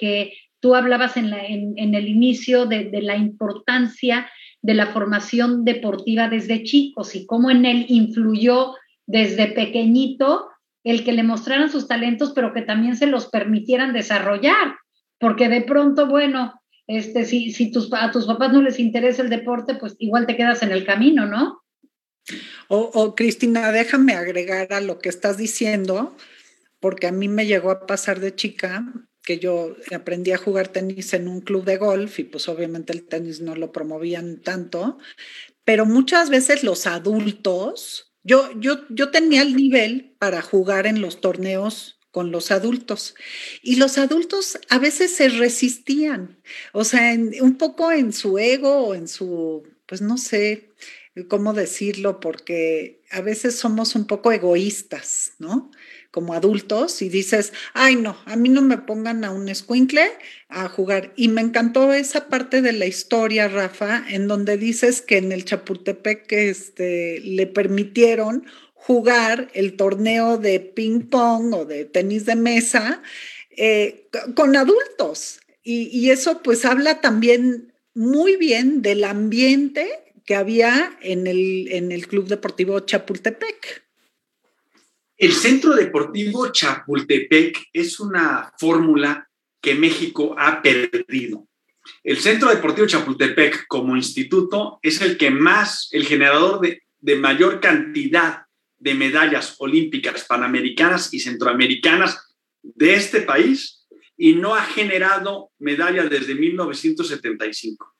[0.59, 4.27] tú hablabas en, el inicio de, de la importancia
[4.61, 10.49] de la formación deportiva desde chicos y cómo en él influyó desde pequeñito
[10.83, 14.77] el que le mostraran sus talentos, pero que también se los permitieran desarrollar,
[15.19, 16.53] porque de pronto, bueno,
[16.87, 20.37] este, si, si tus, a tus papás no les interesa el deporte, pues igual te
[20.37, 21.61] quedas en el camino, ¿no?
[22.69, 26.15] O, Cristina, déjame agregar a lo que estás diciendo,
[26.79, 28.85] porque a mí me llegó a pasar de chica
[29.27, 33.05] que yo aprendí a jugar tenis en un club de golf y pues obviamente el
[33.05, 34.99] tenis no lo promovían tanto,
[35.65, 41.19] pero muchas veces los adultos, yo, yo, yo tenía el nivel para jugar en los
[41.19, 43.15] torneos con los adultos.
[43.61, 48.95] Y los adultos a veces se resistían, o sea, un poco en su ego o
[48.95, 50.69] en su, pues no sé
[51.27, 55.69] cómo decirlo, porque a veces somos un poco egoístas, ¿no?
[56.17, 60.01] Como adultos y dices, ay no, a mí no me pongan a un escuincle
[60.49, 61.13] a jugar.
[61.15, 65.45] Y me encantó esa parte de la historia, Rafa, en donde dices que en el
[65.45, 73.03] Chapultepec este, le permitieron jugar el torneo de ping pong o de tenis de mesa
[73.55, 75.41] eh, con adultos.
[75.61, 79.87] Y, eso pues habla también muy bien del ambiente
[80.25, 83.86] que había en el, en el Club Deportivo Chapultepec.
[85.17, 89.27] El Centro Deportivo Chapultepec es una fórmula
[89.59, 91.47] que México ha perdido.
[92.03, 97.59] El Centro Deportivo Chapultepec como instituto es el que más, el generador de, de mayor
[97.59, 98.43] cantidad
[98.77, 103.87] de medallas olímpicas panamericanas y centroamericanas de este país
[104.17, 107.95] y no ha generado medallas desde 1975.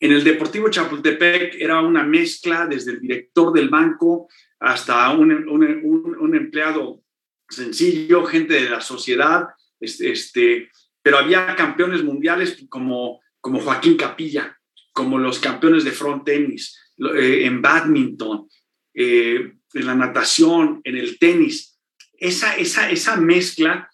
[0.00, 4.28] En el Deportivo Chapultepec era una mezcla desde el director del banco
[4.60, 7.02] hasta un, empleado
[7.48, 9.48] sencillo, gente de la sociedad,
[9.80, 10.70] este, este,
[11.02, 14.58] pero había campeones mundiales como, como Joaquín Capilla,
[14.92, 16.78] como los campeones de front tenis,
[17.14, 18.48] eh, en badminton,
[18.94, 21.78] eh, en la natación, en el tenis,
[22.18, 23.90] esa, esa, esa mezcla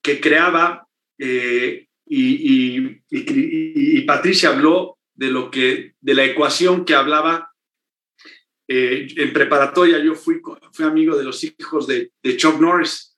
[0.00, 0.86] que creaba,
[1.18, 7.53] eh, y, y, Patricia habló de lo que, de la ecuación que hablaba
[8.66, 10.40] eh, en preparatoria, yo fui,
[10.72, 13.16] fui amigo de los hijos de, de Chuck Norris,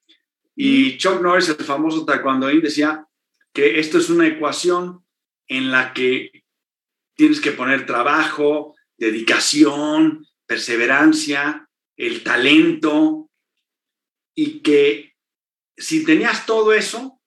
[0.56, 0.98] y mm.
[0.98, 3.06] Chuck Norris, el famoso taekwondoín, decía
[3.52, 5.04] que esto es una ecuación
[5.46, 6.44] en la que
[7.14, 13.30] tienes que poner trabajo, dedicación, perseverancia, el talento,
[14.34, 15.14] y que
[15.76, 17.20] si tenías todo eso,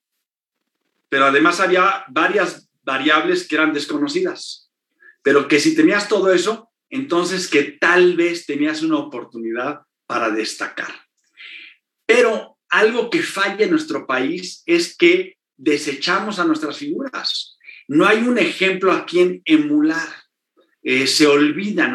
[1.10, 4.72] pero además había varias variables que eran desconocidas,
[5.24, 10.94] pero que si tenías todo eso, entonces que tal vez tenías una oportunidad para destacar.
[12.06, 17.58] Pero algo que falla en nuestro país es que desechamos a nuestras figuras.
[17.88, 20.08] No hay un ejemplo a quien emular.
[20.82, 21.88] Eh, se olvida,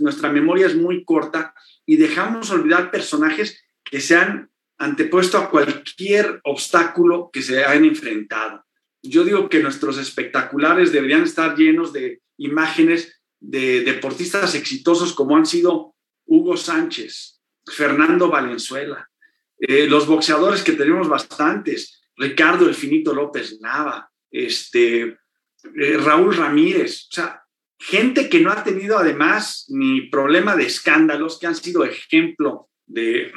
[0.00, 1.54] nuestra, memoria es muy corta
[1.86, 8.64] y dejamos olvidar personajes que se han antepuesto a cualquier obstáculo que se hayan enfrentado.
[9.02, 15.46] Yo digo que nuestros espectaculares deberían estar llenos de imágenes de deportistas exitosos como han
[15.46, 19.10] sido Hugo Sánchez, Fernando Valenzuela,
[19.58, 27.08] eh, los boxeadores que tenemos bastantes, Ricardo El Finito López Nava, este, eh, Raúl Ramírez,
[27.10, 27.42] o sea,
[27.78, 33.32] gente que no ha tenido además ni problema de escándalos, que han sido ejemplo de,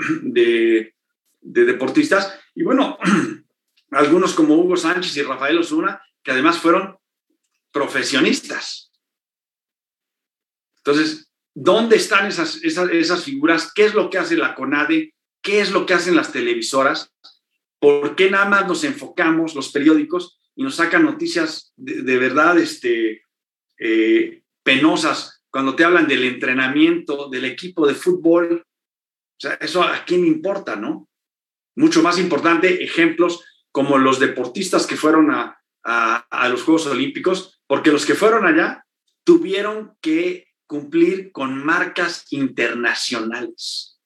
[1.42, 2.40] deportistas.
[2.54, 2.98] Y bueno,
[3.92, 6.98] algunos como Hugo Sánchez y Rafael Osuna, que además fueron
[7.72, 8.92] profesionistas.
[10.86, 13.72] Entonces, ¿dónde están esas, esas, figuras?
[13.74, 15.16] ¿Qué es lo que hace la CONADE?
[15.42, 17.12] ¿Qué es lo que hacen las televisoras?
[17.80, 22.58] ¿Por qué nada más nos enfocamos los periódicos y nos sacan noticias de, de verdad
[22.60, 23.24] este,
[23.78, 28.64] eh, penosas cuando te hablan del entrenamiento del equipo de fútbol.
[28.66, 31.08] O sea, eso a quién importa, ¿no?
[31.76, 37.92] Mucho más importante, ejemplos como los deportistas que fueron a, a, los Juegos Olímpicos, porque
[37.92, 38.86] los que fueron allá
[39.24, 44.00] tuvieron que cumplir con marcas internacionales.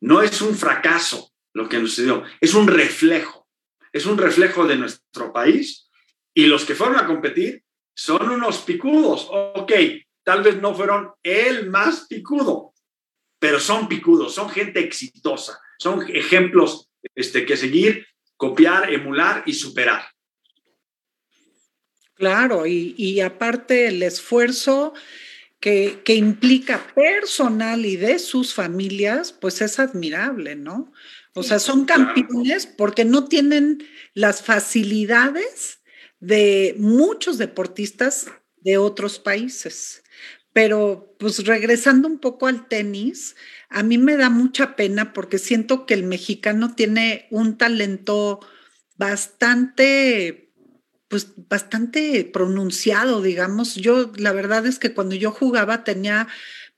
[0.00, 3.48] No es un fracaso lo que sucedió, es un reflejo,
[3.92, 5.90] es un reflejo de nuestro país
[6.32, 9.28] y los que fueron a competir son unos picudos.
[9.30, 9.72] Ok,
[10.22, 12.72] tal vez no fueron el más picudo,
[13.38, 20.04] pero son picudos, son gente exitosa, son ejemplos este, que seguir, copiar, emular y superar.
[22.14, 24.92] Claro, y, aparte el esfuerzo
[25.60, 30.92] que, que, implica personal y de sus familias, pues es admirable, ¿no?
[31.34, 33.84] O sea, son campeones porque no tienen
[34.14, 35.80] las facilidades
[36.18, 40.02] de muchos deportistas de otros países.
[40.52, 43.36] Pero pues regresando un poco al tenis,
[43.68, 48.40] a mí me da mucha pena porque siento que el mexicano tiene un talento
[48.96, 50.49] bastante,
[51.10, 53.74] pues bastante pronunciado, digamos.
[53.74, 56.28] Yo, la verdad es que cuando yo jugaba tenía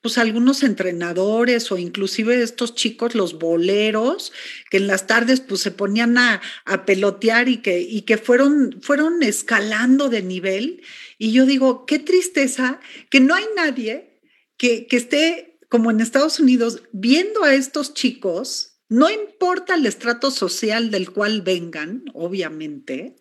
[0.01, 4.33] pues algunos entrenadores o inclusive estos chicos, los boleros,
[4.71, 6.41] que en las tardes pues se ponían a,
[6.87, 10.83] pelotear y que, y que fueron, fueron escalando de nivel.
[11.19, 12.81] Y yo digo, qué tristeza
[13.11, 14.19] que no hay nadie
[14.57, 20.31] que, que esté como en Estados Unidos viendo a estos chicos, no importa el estrato
[20.31, 23.17] social del cual vengan, obviamente,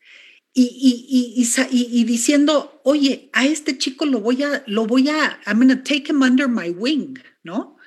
[0.53, 5.69] y, y, diciendo, oye, a este chico lo voy a, lo voy a, I'm going
[5.69, 7.77] to take him under my wing, ¿no?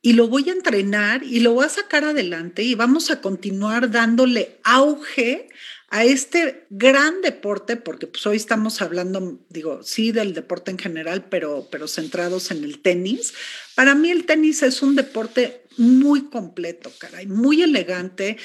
[0.00, 3.90] Y lo voy a entrenar y lo voy a sacar adelante y vamos a continuar
[3.90, 5.48] dándole auge
[5.88, 11.26] a este gran deporte, porque pues hoy estamos hablando, digo, sí del deporte en general,
[11.28, 13.34] pero, pero centrados en el tenis.
[13.74, 18.36] Para mí el tenis es un deporte muy completo, caray, muy elegante.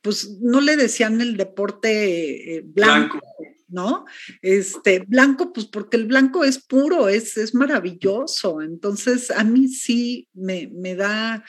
[0.00, 3.20] Pues no le decían el deporte eh, blanco,
[3.68, 4.06] ¿no?
[4.42, 8.62] Este, blanco, pues porque el blanco es puro, es, es maravilloso.
[8.62, 11.44] Entonces, a mí sí me, me, da,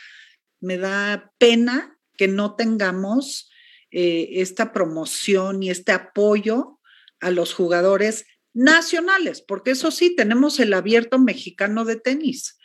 [0.59, 3.49] me da pena que no tengamos
[3.91, 6.79] eh, esta promoción y este apoyo
[7.21, 12.57] a los jugadores nacionales, porque eso sí, tenemos el abierto mexicano de tenis,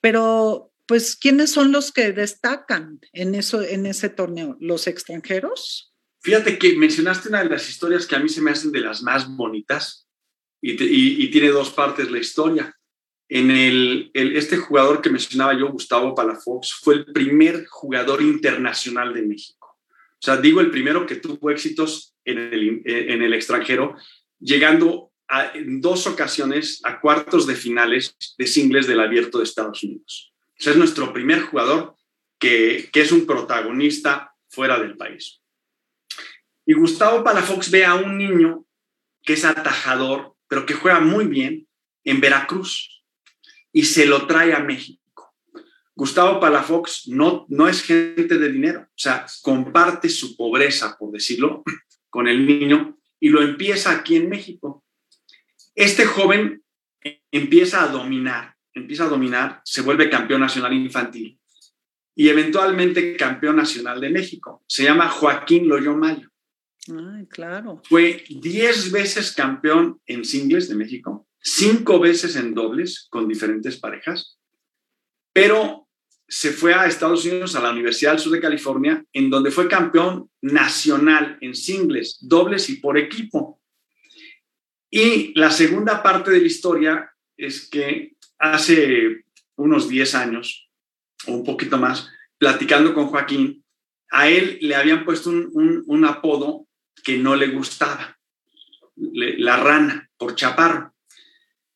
[0.00, 4.56] pero pues, ¿quiénes son los que destacan en, eso, en ese torneo?
[4.58, 5.92] ¿Los extranjeros?
[6.22, 9.02] Fíjate que mencionaste una de las historias que a mí se me hacen de las
[9.02, 10.08] más bonitas
[10.62, 12.74] y, tiene dos partes la historia.
[13.28, 19.22] En el, este jugador que mencionaba yo, Gustavo Palafox, fue el primer jugador internacional de
[19.22, 19.78] México.
[19.90, 23.94] O sea, digo el primero que tuvo éxitos en el, en el extranjero,
[24.40, 25.12] llegando
[25.54, 30.32] en dos ocasiones a cuartos de finales de singles del abierto de Estados Unidos.
[30.58, 31.94] Es nuestro primer jugador
[32.38, 35.40] que, que es un protagonista fuera del país.
[36.66, 38.66] Y Gustavo Palafox ve a un niño
[39.22, 41.66] que es atajador, pero que juega muy bien
[42.04, 43.02] en Veracruz
[43.72, 44.98] y se lo trae a México.
[45.94, 51.64] Gustavo Palafox no, no es gente de dinero, o sea, comparte su pobreza, por decirlo,
[52.08, 54.84] con el niño y lo empieza aquí en México.
[55.74, 56.62] Este joven
[57.30, 61.38] empieza a dominar, empieza a dominar, se vuelve campeón nacional infantil
[62.14, 64.64] y eventualmente campeón nacional de México.
[64.66, 66.28] Se llama Joaquín Loyo Mayo.
[66.88, 67.80] Ay, claro.
[67.84, 74.38] Fue 10 veces campeón en singles de México, cinco veces en dobles con diferentes parejas,
[75.32, 75.86] pero
[76.26, 79.68] se fue a Estados Unidos, a la Universidad del Sur de California, en donde fue
[79.68, 83.62] campeón nacional en singles, dobles y por equipo.
[84.90, 89.24] Y la segunda parte de la historia es que hace
[89.56, 90.70] unos 10 años,
[91.26, 93.64] o un poquito más, platicando con Joaquín,
[94.10, 96.66] a él le habían puesto un, apodo
[97.04, 98.18] que no le gustaba,
[98.96, 100.94] la rana, por chaparro.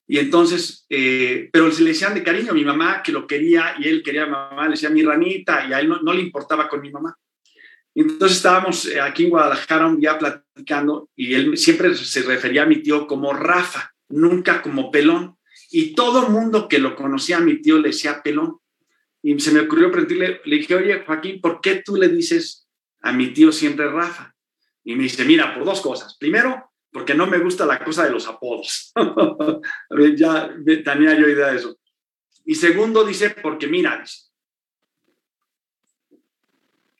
[0.06, 3.76] Y entonces, eh, pero se le decían de cariño a mi mamá que lo quería
[3.78, 6.20] y él quería a mi mamá, le decía mi ranita y a él no, le
[6.20, 7.16] importaba con mi mamá.
[7.94, 12.66] entonces estábamos eh, aquí en Guadalajara un día platicando y él siempre se refería a
[12.66, 15.36] mi tío como Rafa, nunca como pelón.
[15.74, 18.58] Y todo mundo que lo conocía a mi tío le decía pelón.
[19.22, 22.68] Y se me ocurrió preguntarle, le dije, oye Joaquín, ¿por qué tú le dices
[23.00, 24.34] a mi tío siempre Rafa?
[24.84, 26.16] Y me dice, mira, por dos cosas.
[26.18, 28.92] Primero, porque no me gusta la cosa de los apodos.
[30.16, 30.54] ya
[30.84, 31.78] tenía yo idea de eso.
[32.44, 34.04] Y segundo, dice, porque mira,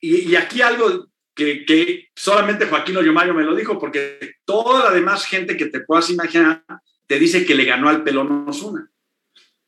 [0.01, 5.59] Y, aquí algo que, solamente Joaquín Ollomayo me lo dijo, porque toda la demás gente
[5.59, 6.65] que te puedas imaginar
[7.07, 8.91] te dice que le ganó al pelón Osuna.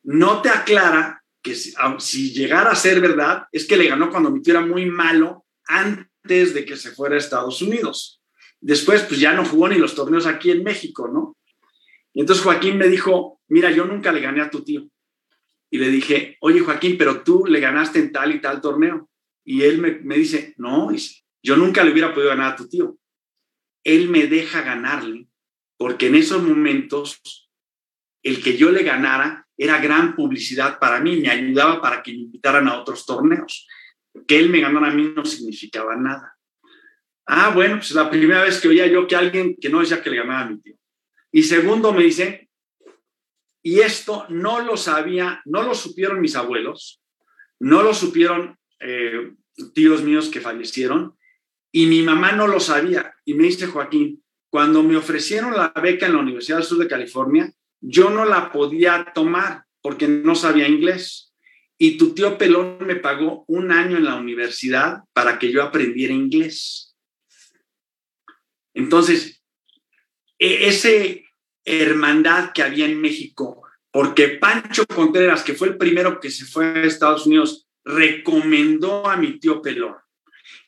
[0.03, 4.41] No te aclara que si, llegara a ser verdad, es que le ganó cuando mi
[4.41, 8.21] tío era muy malo antes de que se fuera a Estados Unidos.
[8.59, 11.37] Después, pues ya no jugó ni los torneos aquí en México, ¿no?
[12.13, 14.87] Y entonces Joaquín me dijo, mira, yo nunca le gané a tu tío.
[15.69, 19.09] Y le dije, oye Joaquín, pero tú le ganaste en tal y tal torneo.
[19.43, 20.89] Y él me, dice, no,
[21.43, 22.97] yo nunca le hubiera podido ganar a tu tío.
[23.83, 25.27] Él me deja ganarle,
[25.77, 27.49] porque en esos momentos
[28.23, 32.19] el que yo le ganara era gran publicidad para mí, me ayudaba para que me
[32.19, 33.67] invitaran a otros torneos.
[34.27, 36.35] Que él me ganara a mí no significaba nada.
[37.27, 40.09] Ah, bueno, pues la primera vez que oía yo que alguien que no decía que
[40.09, 40.75] le ganaba a mi tío.
[41.31, 42.49] Y segundo, me dice,
[43.61, 47.01] y esto no lo sabía, no lo supieron mis abuelos,
[47.59, 49.33] no lo supieron eh,
[49.73, 51.17] tíos míos que fallecieron,
[51.71, 53.13] y mi mamá no lo sabía.
[53.25, 54.23] Y me dice Joaquín,
[54.55, 57.51] cuando me ofrecieron la beca en la Universidad del Sur de California,
[57.81, 61.33] yo no la podía tomar porque no sabía inglés.
[61.77, 66.13] Y tu tío Pelón me pagó un año en la universidad para que yo aprendiera
[66.13, 66.95] inglés.
[68.73, 69.43] Entonces,
[70.39, 71.25] e, ese
[71.65, 76.67] hermandad que había en México, porque Pancho Contreras, que fue el primero que se fue
[76.67, 79.97] a Estados Unidos, recomendó a mi tío Pelón.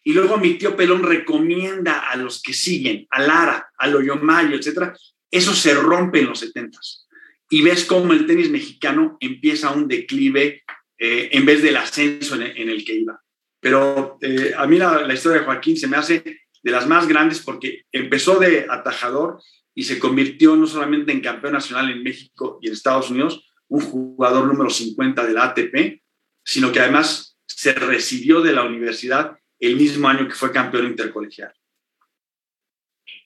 [0.08, 4.96] Y luego mi tío Pelón recomienda a los que siguen, a Lara, a Loyomayo, etcétera.
[5.30, 7.10] Eso se rompe en los setentas.
[7.50, 10.64] Y ves cómo el tenis mexicano empieza un declive
[10.98, 13.22] eh, en vez del ascenso en, el que iba.
[13.60, 16.24] Pero eh, a mí la, historia de Joaquín se me hace
[16.64, 19.42] de las más grandes porque empezó de atajador
[19.76, 23.82] y se convirtió no solamente en campeón nacional en México y en Estados Unidos, un
[23.82, 26.02] jugador número 50 de la ATP,
[26.46, 31.52] sino que además se recibió de la universidad el mismo año que fue campeón intercolegial.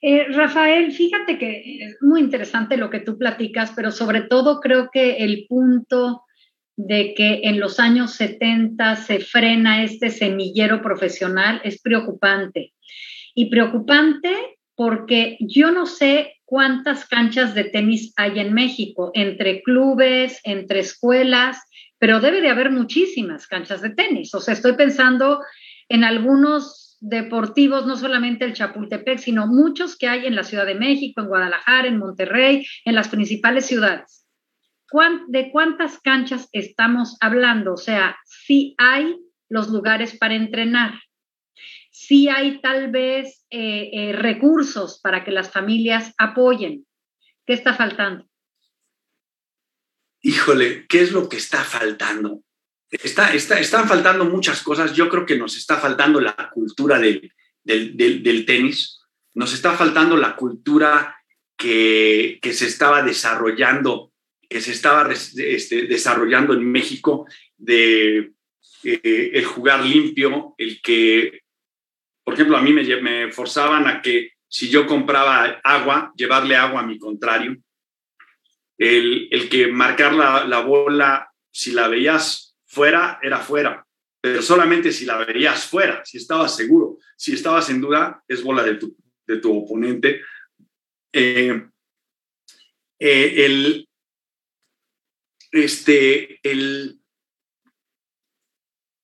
[0.01, 4.89] Eh, Rafael, fíjate que es muy interesante lo que tú platicas, pero sobre todo creo
[4.91, 6.23] que el punto
[6.75, 12.73] de que en los años 70 se frena este semillero profesional es preocupante.
[13.35, 14.35] Y preocupante
[14.75, 21.59] porque yo no sé cuántas canchas de tenis hay en México, entre clubes, entre escuelas,
[21.99, 24.33] pero debe de haber muchísimas canchas de tenis.
[24.33, 25.41] O sea, estoy pensando
[25.91, 30.75] en algunos deportivos, no solamente el Chapultepec, sino muchos que hay en la Ciudad de
[30.75, 34.25] México, en Guadalajara, en Monterrey, en las principales ciudades.
[35.27, 37.73] ¿de cuántas canchas estamos hablando?
[37.73, 39.15] O sea, si hay
[39.49, 40.93] los lugares para entrenar,
[41.91, 46.85] si hay tal vez eh, eh, recursos para que las familias apoyen.
[47.45, 48.25] ¿Qué está faltando?
[50.21, 52.43] Híjole, ¿qué es lo que está faltando?
[52.91, 54.93] Está, está, están faltando muchas cosas.
[54.93, 57.31] Yo creo que nos está faltando la cultura del,
[57.63, 58.99] del, tenis,
[59.33, 61.15] nos está faltando la cultura
[61.57, 64.11] que, que se estaba desarrollando
[64.51, 67.25] que se estaba este, desarrollando en México
[67.57, 68.33] de
[68.83, 71.43] eh, el jugar limpio, el que,
[72.21, 76.81] por ejemplo, a mí me, me forzaban a que si yo compraba agua, llevarle agua
[76.81, 77.55] a mi contrario,
[78.77, 83.85] el, el que marcar la, la, bola, si la veías fuera, era fuera,
[84.21, 88.63] pero solamente si la veías fuera, si estabas seguro, si estabas en duda, es bola
[88.63, 88.95] de tu,
[89.27, 90.21] de tu oponente.
[91.11, 91.67] Eh,
[92.99, 93.89] eh, el,
[95.51, 97.01] este, el,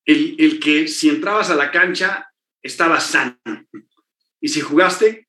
[0.05, 3.37] el, que si entrabas a la cancha estabas sano.
[4.39, 5.27] Y si jugaste,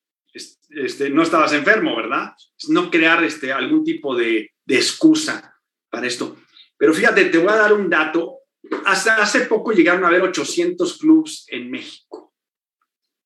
[0.68, 2.34] este, no estabas enfermo, ¿verdad?
[2.68, 5.56] No crear este, algún tipo de, excusa
[5.90, 6.36] para esto.
[6.78, 8.38] Pero fíjate, te voy a dar un dato.
[8.86, 12.32] Hasta hace poco llegaron a haber 800 clubes en México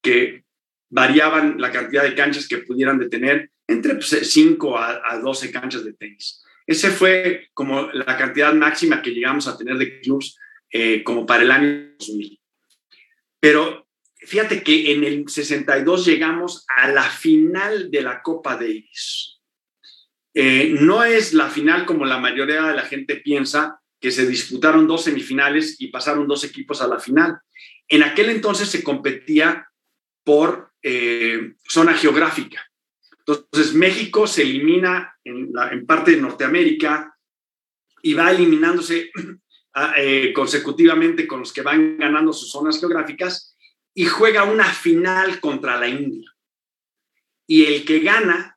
[0.03, 0.45] que
[0.91, 5.53] variaban la cantidad de canchas que pudieran de tener entre 5 pues, a, a 12
[5.53, 6.43] canchas de tenis.
[6.67, 10.39] Ese fue como la cantidad máxima que llegamos a tener de clubs
[10.71, 12.41] eh, como para el año 2000.
[13.41, 19.41] Pero fíjate que en el 62 llegamos a la final de la Copa Davis.
[20.35, 24.89] Eh, no es la final como la mayoría de la gente piensa, que se disputaron
[24.89, 27.39] dos semifinales y pasaron dos equipos a la final.
[27.87, 29.69] En aquel entonces se competía
[30.25, 32.69] por eh, zona geográfica.
[33.19, 37.17] Entonces, México se elimina en, parte de Norteamérica
[38.03, 39.13] y va eliminándose
[39.97, 43.57] eh, consecutivamente con los que van ganando sus zonas geográficas
[43.95, 46.29] y juega una final contra la India.
[47.47, 48.52] Y el que gana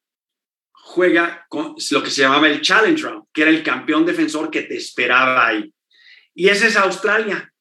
[0.96, 4.62] juega con lo que se llamaba el Challenge Round, que era el campeón defensor que
[4.62, 5.74] te esperaba ahí.
[6.34, 7.54] Y ese es Australia.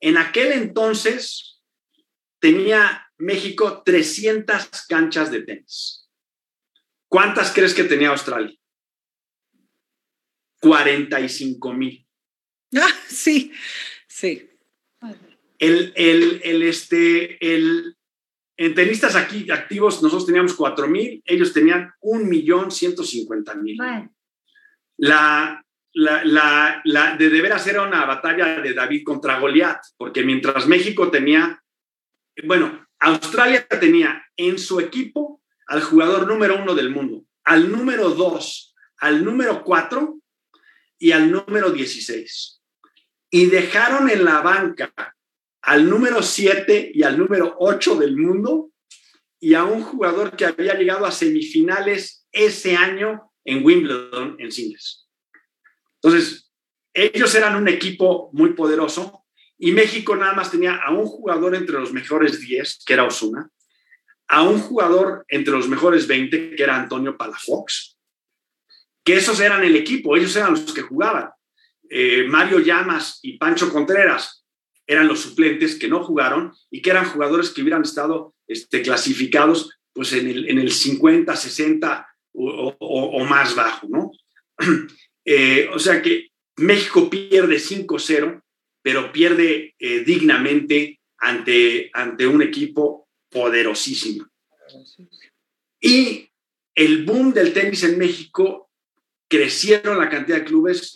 [0.00, 1.60] En aquel entonces
[2.38, 6.08] tenía México 300 canchas de tenis.
[7.08, 8.56] ¿Cuántas crees que tenía Australia?
[10.60, 12.04] 45 mil.
[12.76, 13.50] Ah, sí,
[14.06, 14.50] sí.
[15.58, 17.97] El, el, este, el,
[18.58, 24.10] en tenistas aquí activos nosotros teníamos 4 mil, ellos tenían 1.150.000.
[24.96, 30.66] La, la, la, la, de veras era una batalla de David contra Goliat, porque mientras
[30.66, 31.62] México tenía,
[32.44, 38.74] bueno, Australia tenía en su equipo al jugador número uno del mundo, al número dos,
[38.96, 40.18] al número cuatro
[40.98, 42.60] y al número dieciséis.
[43.30, 45.14] Y dejaron en la banca
[45.68, 48.70] al número siete y al número ocho del mundo
[49.38, 55.06] y a un jugador que había llegado a semifinales ese año en Wimbledon, en singles.
[56.00, 56.50] Entonces,
[56.94, 59.26] ellos eran un equipo muy poderoso
[59.58, 63.50] y México nada más tenía a un jugador entre los mejores diez, que era Osuna,
[64.26, 67.98] a un jugador entre los mejores 20, que era Antonio Palafox,
[69.04, 71.28] que esos eran el equipo, ellos eran los que jugaban.
[71.90, 74.38] Eh, Mario Llamas y Pancho Contreras
[74.88, 79.78] eran los suplentes que no jugaron y que eran jugadores que hubieran estado este, clasificados
[79.92, 84.10] pues en el, en el 50, 60 o, más bajo, ¿no?
[85.30, 88.42] Eh, o sea que México pierde 5-0,
[88.80, 94.26] pero pierde eh, dignamente ante, ante un equipo poderosísimo.
[95.78, 96.30] Y
[96.74, 98.70] el boom del tenis en México
[99.28, 100.94] crecieron la cantidad de clubes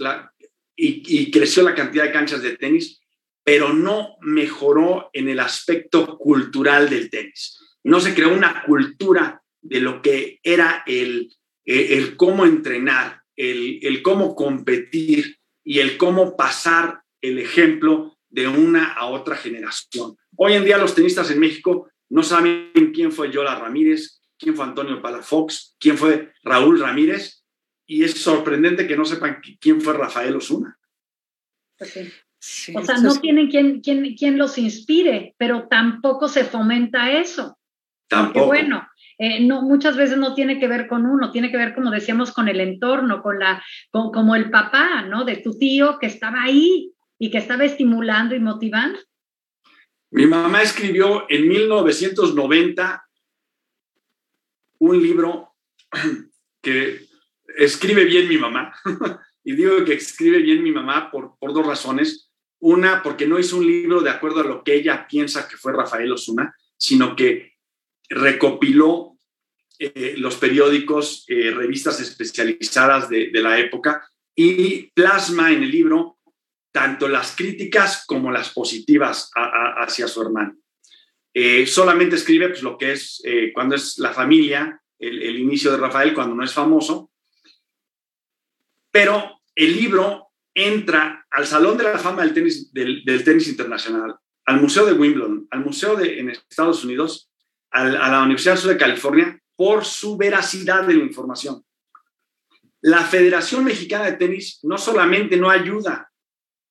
[0.77, 3.02] y, creció la cantidad de canchas de tenis,
[3.45, 7.59] pero no mejoró en el aspecto cultural del tenis.
[7.85, 11.33] No se creó una cultura de lo que era el,
[11.65, 18.93] el, cómo entrenar, el, el cómo competir y el cómo pasar el ejemplo de una
[18.93, 20.17] a otra generación.
[20.37, 24.65] Hoy en día los tenistas en México no saben quién fue Yola Ramírez, quién fue
[24.65, 27.45] Antonio Palafox, quién fue Raúl Ramírez,
[27.87, 30.79] y es sorprendente que no sepan quién fue Rafael Osuna.
[32.75, 37.57] O sea, no tienen quien, quien, quien, los inspire, pero tampoco se fomenta eso.
[38.09, 38.47] Tampoco.
[38.47, 38.89] Porque bueno,
[39.19, 42.33] eh, no, muchas veces no tiene que ver con uno, tiene que ver, como decíamos,
[42.33, 45.25] con el entorno, con la, con, como el papá, ¿no?
[45.25, 48.99] De tu tío que estaba ahí y que estaba estimulando y motivando.
[50.11, 53.07] Mi mamá escribió en 1990
[54.81, 55.55] un libro
[56.61, 57.07] que
[57.57, 58.75] escribe bien mi mamá.
[59.45, 62.32] y digo que escribe bien mi mamá por, por dos razones.
[62.63, 65.73] Una, porque no hizo un libro de acuerdo a lo que ella piensa que fue
[65.73, 67.55] Rafael Osuna, sino que
[68.09, 69.19] recopiló
[69.81, 76.19] eh, los periódicos, eh, revistas especializadas de, la época y plasma en el libro
[76.71, 80.57] tanto las críticas como las positivas hacia su hermano.
[81.35, 83.21] Eh, solamente escribe pues, lo que es
[83.55, 87.11] cuando es la familia, el, el, inicio de Rafael, cuando no es famoso,
[88.93, 94.61] pero el libro entra al Salón de la Fama del Tenis, del, tenis Internacional, al
[94.61, 97.31] Museo de Wimbledon, al Museo de, en Estados Unidos,
[97.71, 101.65] a la Universidad de California, por su veracidad de la información.
[102.83, 106.11] La Federación Mexicana de Tenis no solamente no ayuda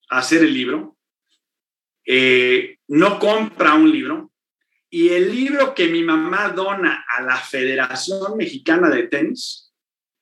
[0.10, 0.98] a hacer el libro,
[2.06, 4.32] eh, no compra un libro,
[4.90, 9.72] y el libro que mi mamá dona a la Federación Mexicana de Tenis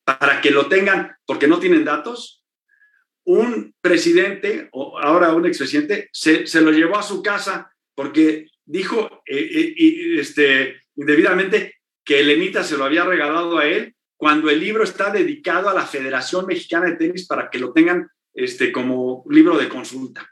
[0.04, 2.39] para que lo tengan, porque no tienen datos,
[3.26, 9.24] un presidente, o ahora un expresidente, se, se lo llevó a su casa porque dijo
[9.26, 14.84] eh, eh, este, indebidamente que Elenita se lo había regalado a él cuando el libro
[14.84, 19.58] está dedicado a la Federación Mexicana de Tenis para que lo tengan este, como libro
[19.58, 20.30] de consulta.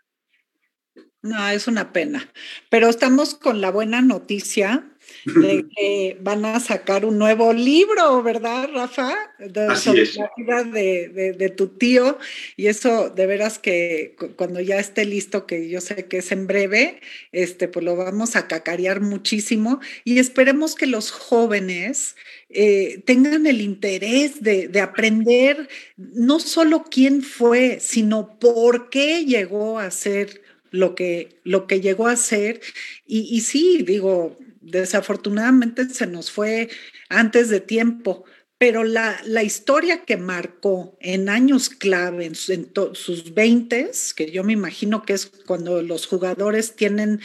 [1.22, 2.30] No, es una pena.
[2.70, 8.70] Pero estamos con la buena noticia de que van a sacar un nuevo libro, ¿verdad,
[8.74, 9.16] Rafa?
[9.39, 12.18] De, sobre la vida de, tu tío.
[12.55, 16.47] Y eso, de veras que cuando ya esté listo, que yo sé que es en
[16.47, 17.01] breve,
[17.32, 19.80] este, pues lo vamos a cacarear muchísimo.
[20.03, 22.16] Y esperemos que los jóvenes
[22.49, 29.80] eh, tengan el interés de, de, aprender no solo quién fue, sino por qué llegó
[29.80, 30.41] a ser
[30.72, 32.62] lo que, lo que llegó a ser.
[33.05, 34.38] Y, y sí, digo,
[34.72, 36.70] desafortunadamente se nos fue
[37.09, 38.26] antes de tiempo,
[38.57, 44.53] pero la, la historia que marcó en años clave, en, sus 20, que yo me
[44.53, 47.22] imagino que es cuando los jugadores tienen,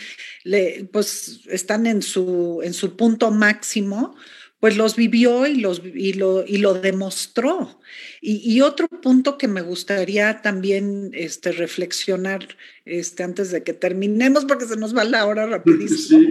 [0.92, 4.14] pues están en su, en su punto máximo,
[4.60, 7.80] pues los vivió y, los, y, lo, y lo demostró.
[8.20, 12.46] Y, otro punto que me gustaría también este, reflexionar
[12.84, 16.28] este, antes de que terminemos, porque se nos va la hora rapidísimo,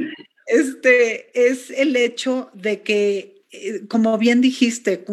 [0.51, 5.05] este, es el hecho de que, eh, como bien dijiste,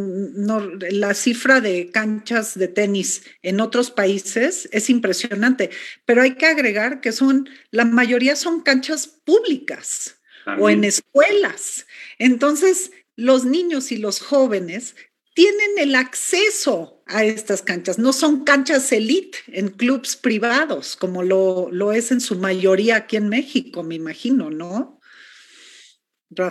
[0.91, 5.71] la cifra de canchas de tenis en otros países es impresionante,
[6.05, 10.17] pero hay que agregar que son, la mayoría son canchas públicas
[10.59, 11.87] o en escuelas.
[12.19, 14.97] Entonces, los niños y los jóvenes
[15.35, 17.99] tienen el acceso a estas canchas.
[17.99, 23.17] No son canchas elite en clubs privados, como lo, lo es en su mayoría aquí
[23.17, 24.98] en México, me imagino, ¿no?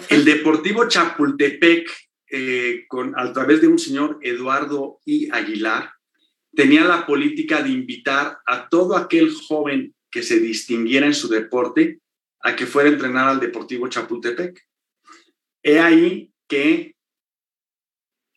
[0.09, 1.89] El Deportivo Chapultepec,
[2.29, 5.29] eh, con, a través de un señor Eduardo I.
[5.31, 5.93] Aguilar,
[6.55, 12.01] tenía la política de invitar a todo aquel joven que se distinguiera en su deporte
[12.41, 14.59] a que fuera a entrenar al Deportivo Chapultepec.
[15.61, 16.95] He ahí que,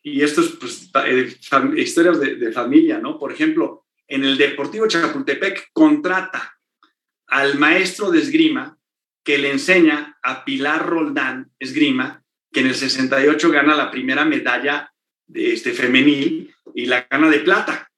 [0.03, 1.35] y esto es pues, eh,
[1.77, 3.17] historias de, de familia, ¿no?
[3.17, 6.55] Por ejemplo, en el Deportivo Chapultepec contrata
[7.27, 8.77] al maestro de esgrima
[9.23, 14.91] que le enseña a Pilar Roldán Esgrima, que en el 68 gana la primera medalla
[15.27, 17.89] de este femenil y la gana de plata.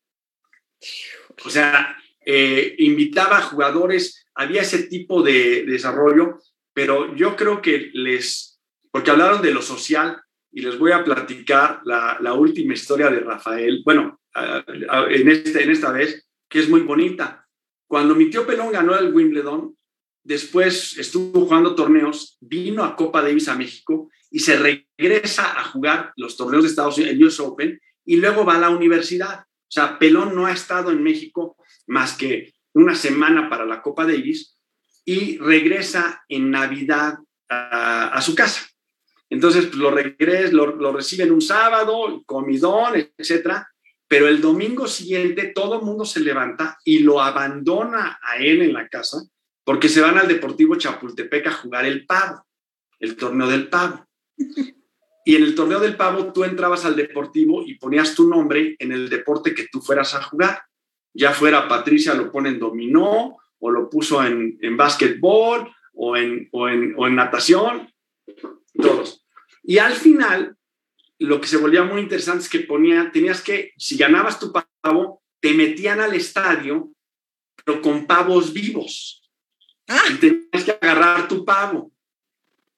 [1.45, 6.39] O sea, eh, invitaba a jugadores, había ese tipo de, desarrollo,
[6.73, 8.59] pero yo creo que les,
[8.91, 10.21] porque hablaron de lo social
[10.51, 14.19] y les voy a platicar la, última historia de Rafael, bueno,
[14.67, 17.47] en, este, en esta vez, que es muy bonita.
[17.87, 19.75] Cuando mi tío Pelón ganó el Wimbledon,
[20.23, 26.13] después estuvo jugando torneos, vino a Copa Davis a México y se regresa a jugar
[26.15, 29.41] los torneos de Estados Unidos, el US Open, y luego va a la universidad.
[29.41, 31.57] O sea, Pelón no ha estado en México
[31.87, 34.57] más que una semana para la Copa Davis
[35.05, 37.17] y regresa en Navidad
[37.49, 38.67] a, su casa.
[39.29, 43.67] Entonces, pues, lo, regresa, lo, lo reciben un sábado, comidón, etcétera,
[44.07, 48.73] pero el domingo siguiente todo el mundo se levanta y lo abandona a él en
[48.73, 49.23] la casa
[49.63, 52.45] porque se van al Deportivo Chapultepec a jugar el pavo,
[52.99, 54.05] el torneo del pavo.
[55.25, 58.91] Y en el torneo del pavo tú entrabas al deportivo y ponías tu nombre en
[58.91, 60.63] el deporte que tú fueras a jugar.
[61.13, 66.49] Ya fuera Patricia lo pone en dominó o lo puso en, en básquetbol o en,
[66.51, 67.89] o, en, o en natación,
[68.73, 69.25] todos.
[69.63, 70.57] Y al final,
[71.19, 75.23] lo que se volvía muy interesante es que ponía, tenías que, si ganabas tu pavo,
[75.39, 76.91] te metían al estadio,
[77.63, 79.22] pero con pavos vivos.
[79.87, 80.03] Ah.
[80.09, 81.91] Y tenías que agarrar tu pavo.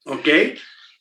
[0.05, 0.27] ¿Ok?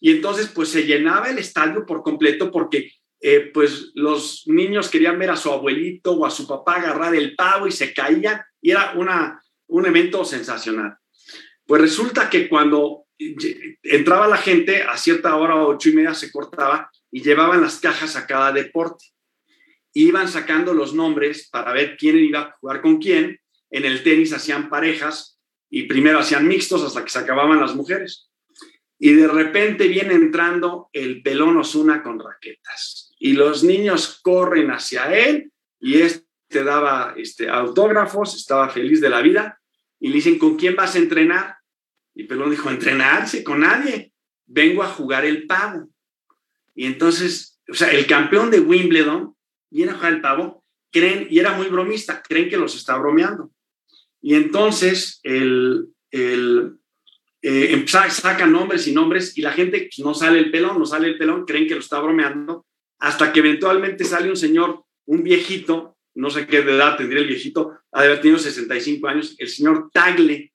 [0.01, 5.19] Y entonces, pues se llenaba el estadio por completo porque, eh, pues, los niños querían
[5.19, 8.43] ver a su abuelito o a su papá agarrar el pavo y se caían.
[8.61, 10.97] Y era una, un evento sensacional.
[11.67, 13.07] Pues resulta que cuando
[13.83, 18.17] entraba la gente, a cierta hora, ocho y media, se cortaba y llevaban las cajas
[18.17, 19.07] a cada deporte.
[19.95, 23.39] Iban sacando los nombres para ver quién iba a jugar con quién.
[23.71, 25.34] En el tenis hacían parejas
[25.77, 28.31] y primero hacían mixtos hasta que se acababan las mujeres.
[28.97, 33.13] Y de repente viene entrando el pelón Osuna con raquetas.
[33.19, 35.51] Y los niños corren hacia él
[35.81, 39.61] y este daba este, autógrafos, estaba feliz de la vida.
[39.99, 41.57] Y le dicen, ¿con quién vas a entrenar?
[42.15, 44.13] Y Pelón dijo, entrenarse con nadie.
[44.47, 45.89] Vengo a jugar el pavo.
[46.77, 49.35] Y entonces, o sea, el campeón de Wimbledon
[49.71, 53.51] viene a jugar el pavo, creen, y era muy bromista, creen que los está bromeando.
[54.25, 56.79] Y entonces el, el
[57.43, 61.09] eh, sacan nombres y nombres y la gente pues, no sale el pelón, no sale
[61.09, 62.65] el pelón, creen que lo está bromeando,
[63.01, 67.77] hasta que eventualmente sale un señor, un viejito, no sé qué edad tendría el viejito,
[67.93, 70.55] ha de haber tenido 65 años, el señor Tagle,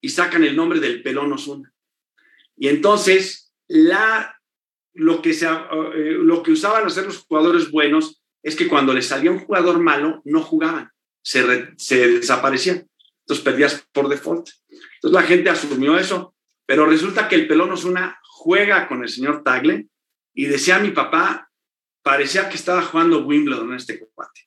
[0.00, 1.74] y sacan el nombre del pelón Osuna.
[2.56, 4.40] Y entonces la,
[4.92, 9.08] lo, que se, eh, lo que usaban hacer los jugadores buenos es que cuando les
[9.08, 10.93] salía un jugador malo, no jugaban
[11.24, 12.88] se, desaparecían.
[13.20, 14.48] Entonces perdías por default.
[14.68, 16.34] Entonces la gente asumió eso,
[16.66, 19.88] pero resulta que el pelón Osuna juega con el señor Tagle
[20.34, 21.50] y decía mi papá,
[22.02, 24.42] parecía que estaba jugando Wimbledon en este combate.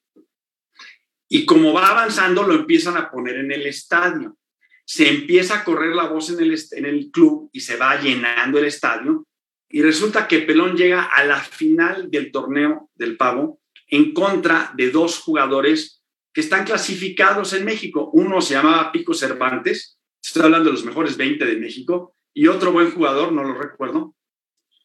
[1.28, 4.38] Y como va avanzando, lo empiezan a poner en el estadio.
[4.86, 8.60] Se empieza a correr la voz en el, en el club y se va llenando
[8.60, 9.26] el estadio.
[9.70, 13.60] Y resulta que Pelón llega a la final del torneo del pavo
[13.90, 15.97] en contra de dos jugadores
[16.38, 18.12] que están clasificados en México.
[18.14, 22.72] Uno se llamaba Pico Cervantes, estoy hablando de los mejores 20 de México, y otro
[22.72, 24.14] buen jugador, no lo recuerdo.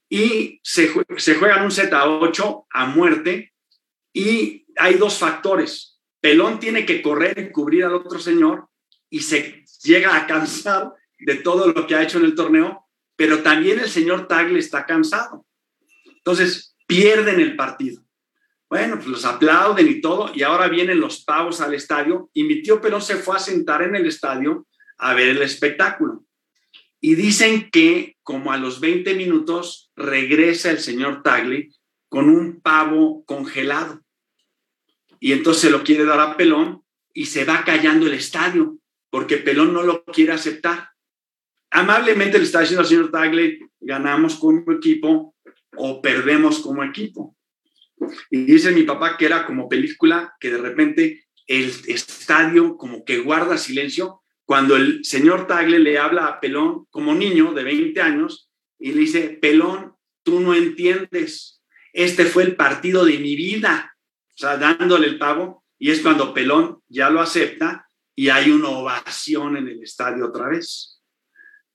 [0.08, 3.52] Y se, juegan un Z a 8 a muerte,
[4.14, 6.00] y hay dos factores.
[6.22, 8.68] Pelón tiene que correr y cubrir al otro señor,
[9.10, 13.42] y se llega a cansar de todo lo que ha hecho en el torneo, pero
[13.42, 15.44] también el señor Tagle está cansado.
[16.06, 18.01] Entonces, pierden el partido.
[18.72, 22.62] Bueno, pues los aplauden y todo, y ahora vienen los pavos al estadio, y mi
[22.62, 24.66] tío Pelón se fue a sentar en el estadio
[24.96, 26.24] a ver el espectáculo.
[26.98, 31.68] Y dicen que como a los 20 minutos regresa el señor Tagle
[32.08, 34.00] con un pavo congelado.
[35.20, 38.78] Y entonces lo quiere dar a Pelón y se va callando el estadio
[39.10, 40.92] porque Pelón no lo quiere aceptar.
[41.70, 45.34] Amablemente le está diciendo al señor Tagle, ganamos como equipo
[45.76, 47.36] o perdemos como equipo.
[48.30, 53.18] Y dice mi papá que era como película que de repente el estadio como que
[53.18, 58.50] guarda silencio cuando el señor Tagle le habla a Pelón como niño de 20 años
[58.78, 59.94] y le dice, Pelón,
[60.24, 63.96] tú no entiendes, este fue el partido de mi vida,
[64.34, 68.68] o sea, dándole el pago, y es cuando Pelón ya lo acepta y hay una
[68.68, 71.00] ovación en el estadio otra vez.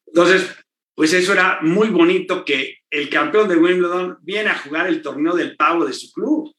[0.05, 0.55] Entonces,
[0.97, 5.35] pues eso era muy bonito que el campeón de Wimbledon viene a jugar el torneo
[5.35, 6.51] del pavo de su club.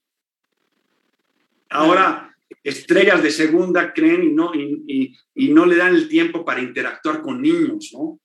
[1.69, 7.21] Ahora, estrellas de segunda creen y no, y, no le dan el tiempo para interactuar
[7.21, 8.21] con niños, ¿no?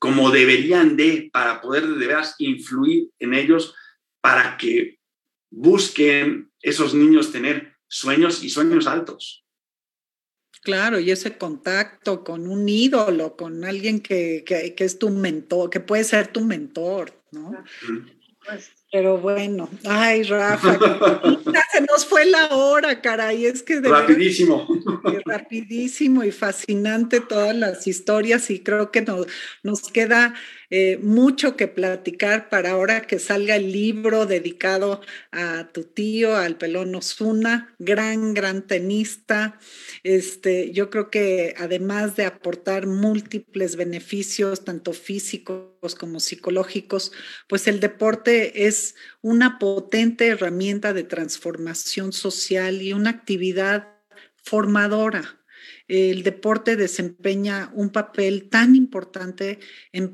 [0.00, 3.72] Como deberían de, para poder de veras influir en ellos,
[4.20, 4.98] para que
[5.48, 9.45] busquen esos niños tener sueños y sueños altos.
[10.66, 15.78] Claro, y ese contacto con un ídolo, con alguien que, que, es tu mentor, que
[15.78, 17.54] puede ser tu mentor, ¿no?
[18.44, 20.76] Pues, pero bueno, ay, Rafa,
[21.72, 24.66] se nos fue la hora, caray, es que de rapidísimo.
[25.24, 29.28] rapidísimo y fascinante todas las historias y creo que nos,
[29.62, 30.34] nos queda
[30.70, 35.00] eh, mucho que platicar para ahora que salga el libro dedicado
[35.32, 39.58] a tu tío, al pelón Osuna, gran, gran tenista.
[40.02, 47.12] Este, yo creo que además de aportar múltiples beneficios, tanto físicos como psicológicos,
[47.48, 53.88] pues el deporte es una potente herramienta de transformación social y una actividad
[54.42, 55.40] formadora
[55.88, 59.60] el deporte desempeña un papel tan importante
[59.92, 60.12] en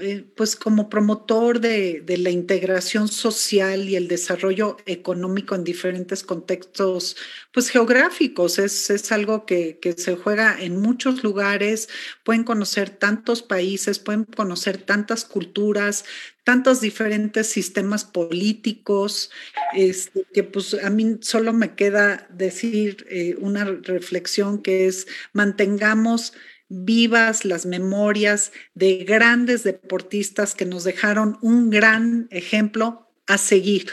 [0.00, 7.16] eh, pues como promotor de, la integración social y el desarrollo económico en diferentes contextos
[7.52, 8.58] pues geográficos.
[8.58, 11.88] Es, es algo que, se juega en muchos lugares,
[12.24, 16.04] pueden conocer tantos países, pueden conocer tantas culturas,
[16.44, 19.30] tantos diferentes sistemas políticos,
[19.74, 26.32] este, que pues a mí solo me queda decir eh, una reflexión que es mantengamos
[26.68, 33.88] vivas las memorias de grandes deportistas que nos dejaron un gran ejemplo a seguir.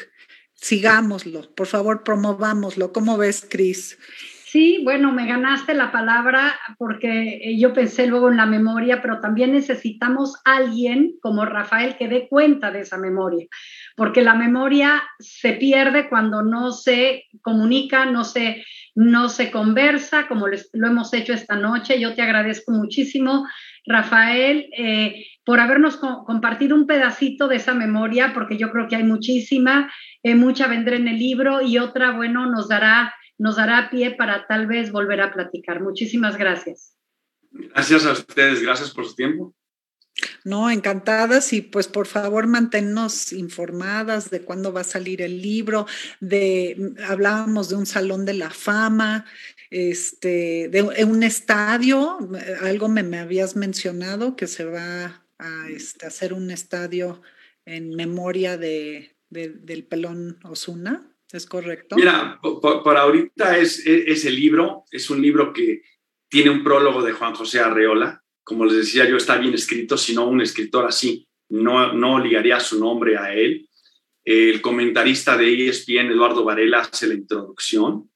[0.54, 2.92] Sigámoslo, por favor, promovámoslo.
[2.94, 3.98] ¿Cómo ves, Cris?
[4.52, 9.20] Sí, bueno, me ganaste la palabra porque eh, yo pensé luego en la memoria, pero
[9.20, 13.46] también necesitamos alguien como Rafael que dé cuenta de esa memoria,
[13.96, 20.48] porque la memoria se pierde cuando no se comunica, no se, no se conversa, como
[20.48, 22.00] lo hemos hecho esta noche.
[22.00, 23.48] Yo te agradezco muchísimo,
[23.86, 29.04] Rafael, eh, por habernos compartido un pedacito de esa memoria, porque yo creo que hay
[29.04, 29.94] muchísima,
[30.24, 34.46] eh, mucha vendrá en el libro y otra, bueno, nos dará nos dará pie para
[34.46, 35.82] tal vez volver a platicar.
[35.82, 36.96] Muchísimas gracias.
[37.52, 39.56] Gracias a ustedes, gracias por su tiempo.
[40.44, 45.88] No, encantadas y pues por favor manténnos informadas de cuándo va a salir el libro,
[46.20, 49.26] de hablábamos de un salón de la fama,
[49.70, 52.18] este, de un estadio,
[52.62, 57.22] algo me, me habías mencionado que se va a este, hacer un estadio
[57.66, 61.09] en memoria de, del pelón Osuna.
[61.32, 61.96] ¿Es correcto?
[61.96, 65.84] Mira, por, ahorita es, es, el libro, es un libro que
[66.28, 68.24] tiene un prólogo de Juan José Arreola.
[68.44, 72.60] Como les decía yo, está bien escrito, si no un escritor así no, no ligaría
[72.60, 73.68] su nombre a él.
[74.24, 78.10] El comentarista de ESPN, Eduardo Varela, hace la introducción.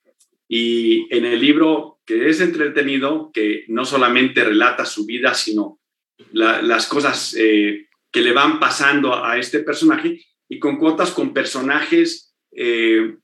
[0.48, 5.80] Y en el libro, que es entretenido, que no solamente relata su vida, sino
[6.32, 12.33] las cosas eh, que le van pasando a este personaje, y con cuotas con personajes
[12.56, 13.18] eh,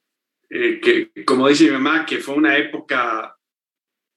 [0.50, 3.36] eh, que, como dice mi mamá, que fue una época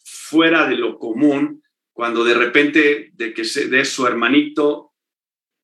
[0.04, 4.92] fuera de lo común, cuando de repente de que se, de su hermanito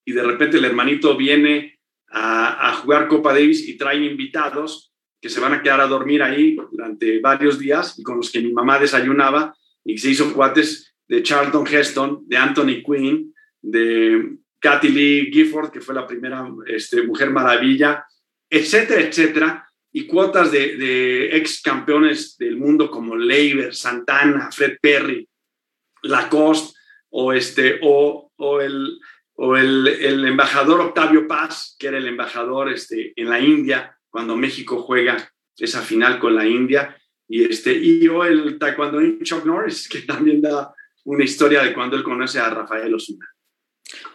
[0.05, 1.79] y de repente el hermanito viene
[2.11, 6.57] a, jugar Copa Davis y trae invitados que se van a quedar a dormir ahí
[6.71, 11.23] durante varios días y con los que mi mamá desayunaba y se hizo cuates de
[11.23, 17.31] Charlton Heston, de Anthony Quinn, de Kathy Lee Gifford, que fue la primera este, mujer
[17.31, 18.07] maravilla,
[18.51, 25.29] etcétera, etcétera, y cuotas de, ex campeones del mundo como Leiber, Santana, Fred Perry,
[26.03, 26.79] Lacoste,
[27.11, 28.99] o, este, o, o, el,
[29.35, 34.37] o el, el, embajador Octavio Paz, que era el embajador este, en la India, cuando
[34.37, 36.97] México juega esa final con la India,
[37.27, 40.73] y, este, y yo el taekwondo Chuck Norris, que también da
[41.05, 43.27] una historia de cuando él conoce a Rafael Osuna.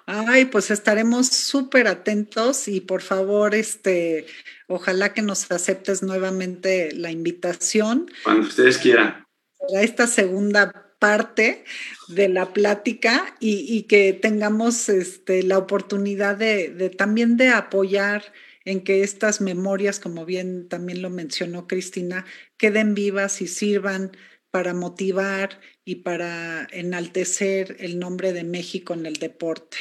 [0.05, 4.25] Ay, pues estaremos súper atentos y por favor, este,
[4.67, 8.11] ojalá que nos aceptes nuevamente la invitación.
[8.23, 9.25] Cuando ustedes quieran.
[9.75, 11.63] A esta segunda parte
[12.07, 18.23] de la plática y, que tengamos este, la oportunidad de, de, también de apoyar
[18.65, 22.25] en que estas memorias, como bien también lo mencionó Cristina,
[22.57, 24.15] queden vivas y sirvan
[24.51, 29.77] para motivar y para enaltecer el nombre de México en el deporte.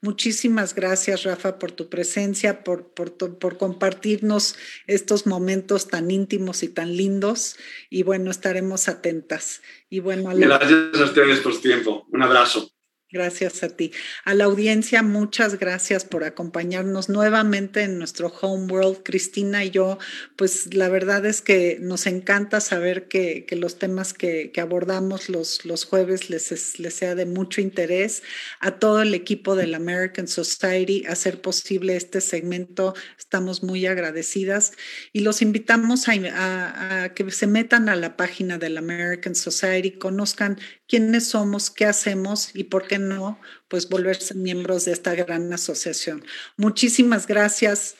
[0.00, 6.96] Muchísimas gracias, Rafa, por tu presencia, por, por, compartirnos estos momentos tan íntimos y tan
[6.96, 7.56] lindos.
[7.88, 9.62] Y bueno, estaremos atentas.
[9.88, 12.06] Y bueno, Gracias a ustedes por su tiempo.
[12.10, 12.70] Un abrazo.
[13.12, 13.90] Gracias a ti.
[14.24, 19.02] A la audiencia, muchas gracias por acompañarnos nuevamente en nuestro Home World.
[19.02, 19.98] Cristina y yo,
[20.36, 25.86] pues la verdad es que nos encanta saber que, los temas que, abordamos los, los
[25.86, 28.22] jueves les, les sea de mucho interés.
[28.60, 34.72] A todo el equipo de la American Society, hacer posible este segmento, estamos muy agradecidas
[35.12, 39.98] y los invitamos a, a que se metan a la página de la American Society,
[39.98, 45.52] conozcan quiénes somos, qué hacemos y por qué no, pues volverse miembros de esta gran
[45.52, 46.24] asociación.
[46.56, 47.96] Muchísimas gracias,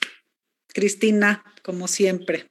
[0.68, 2.48] Cristina, como siempre.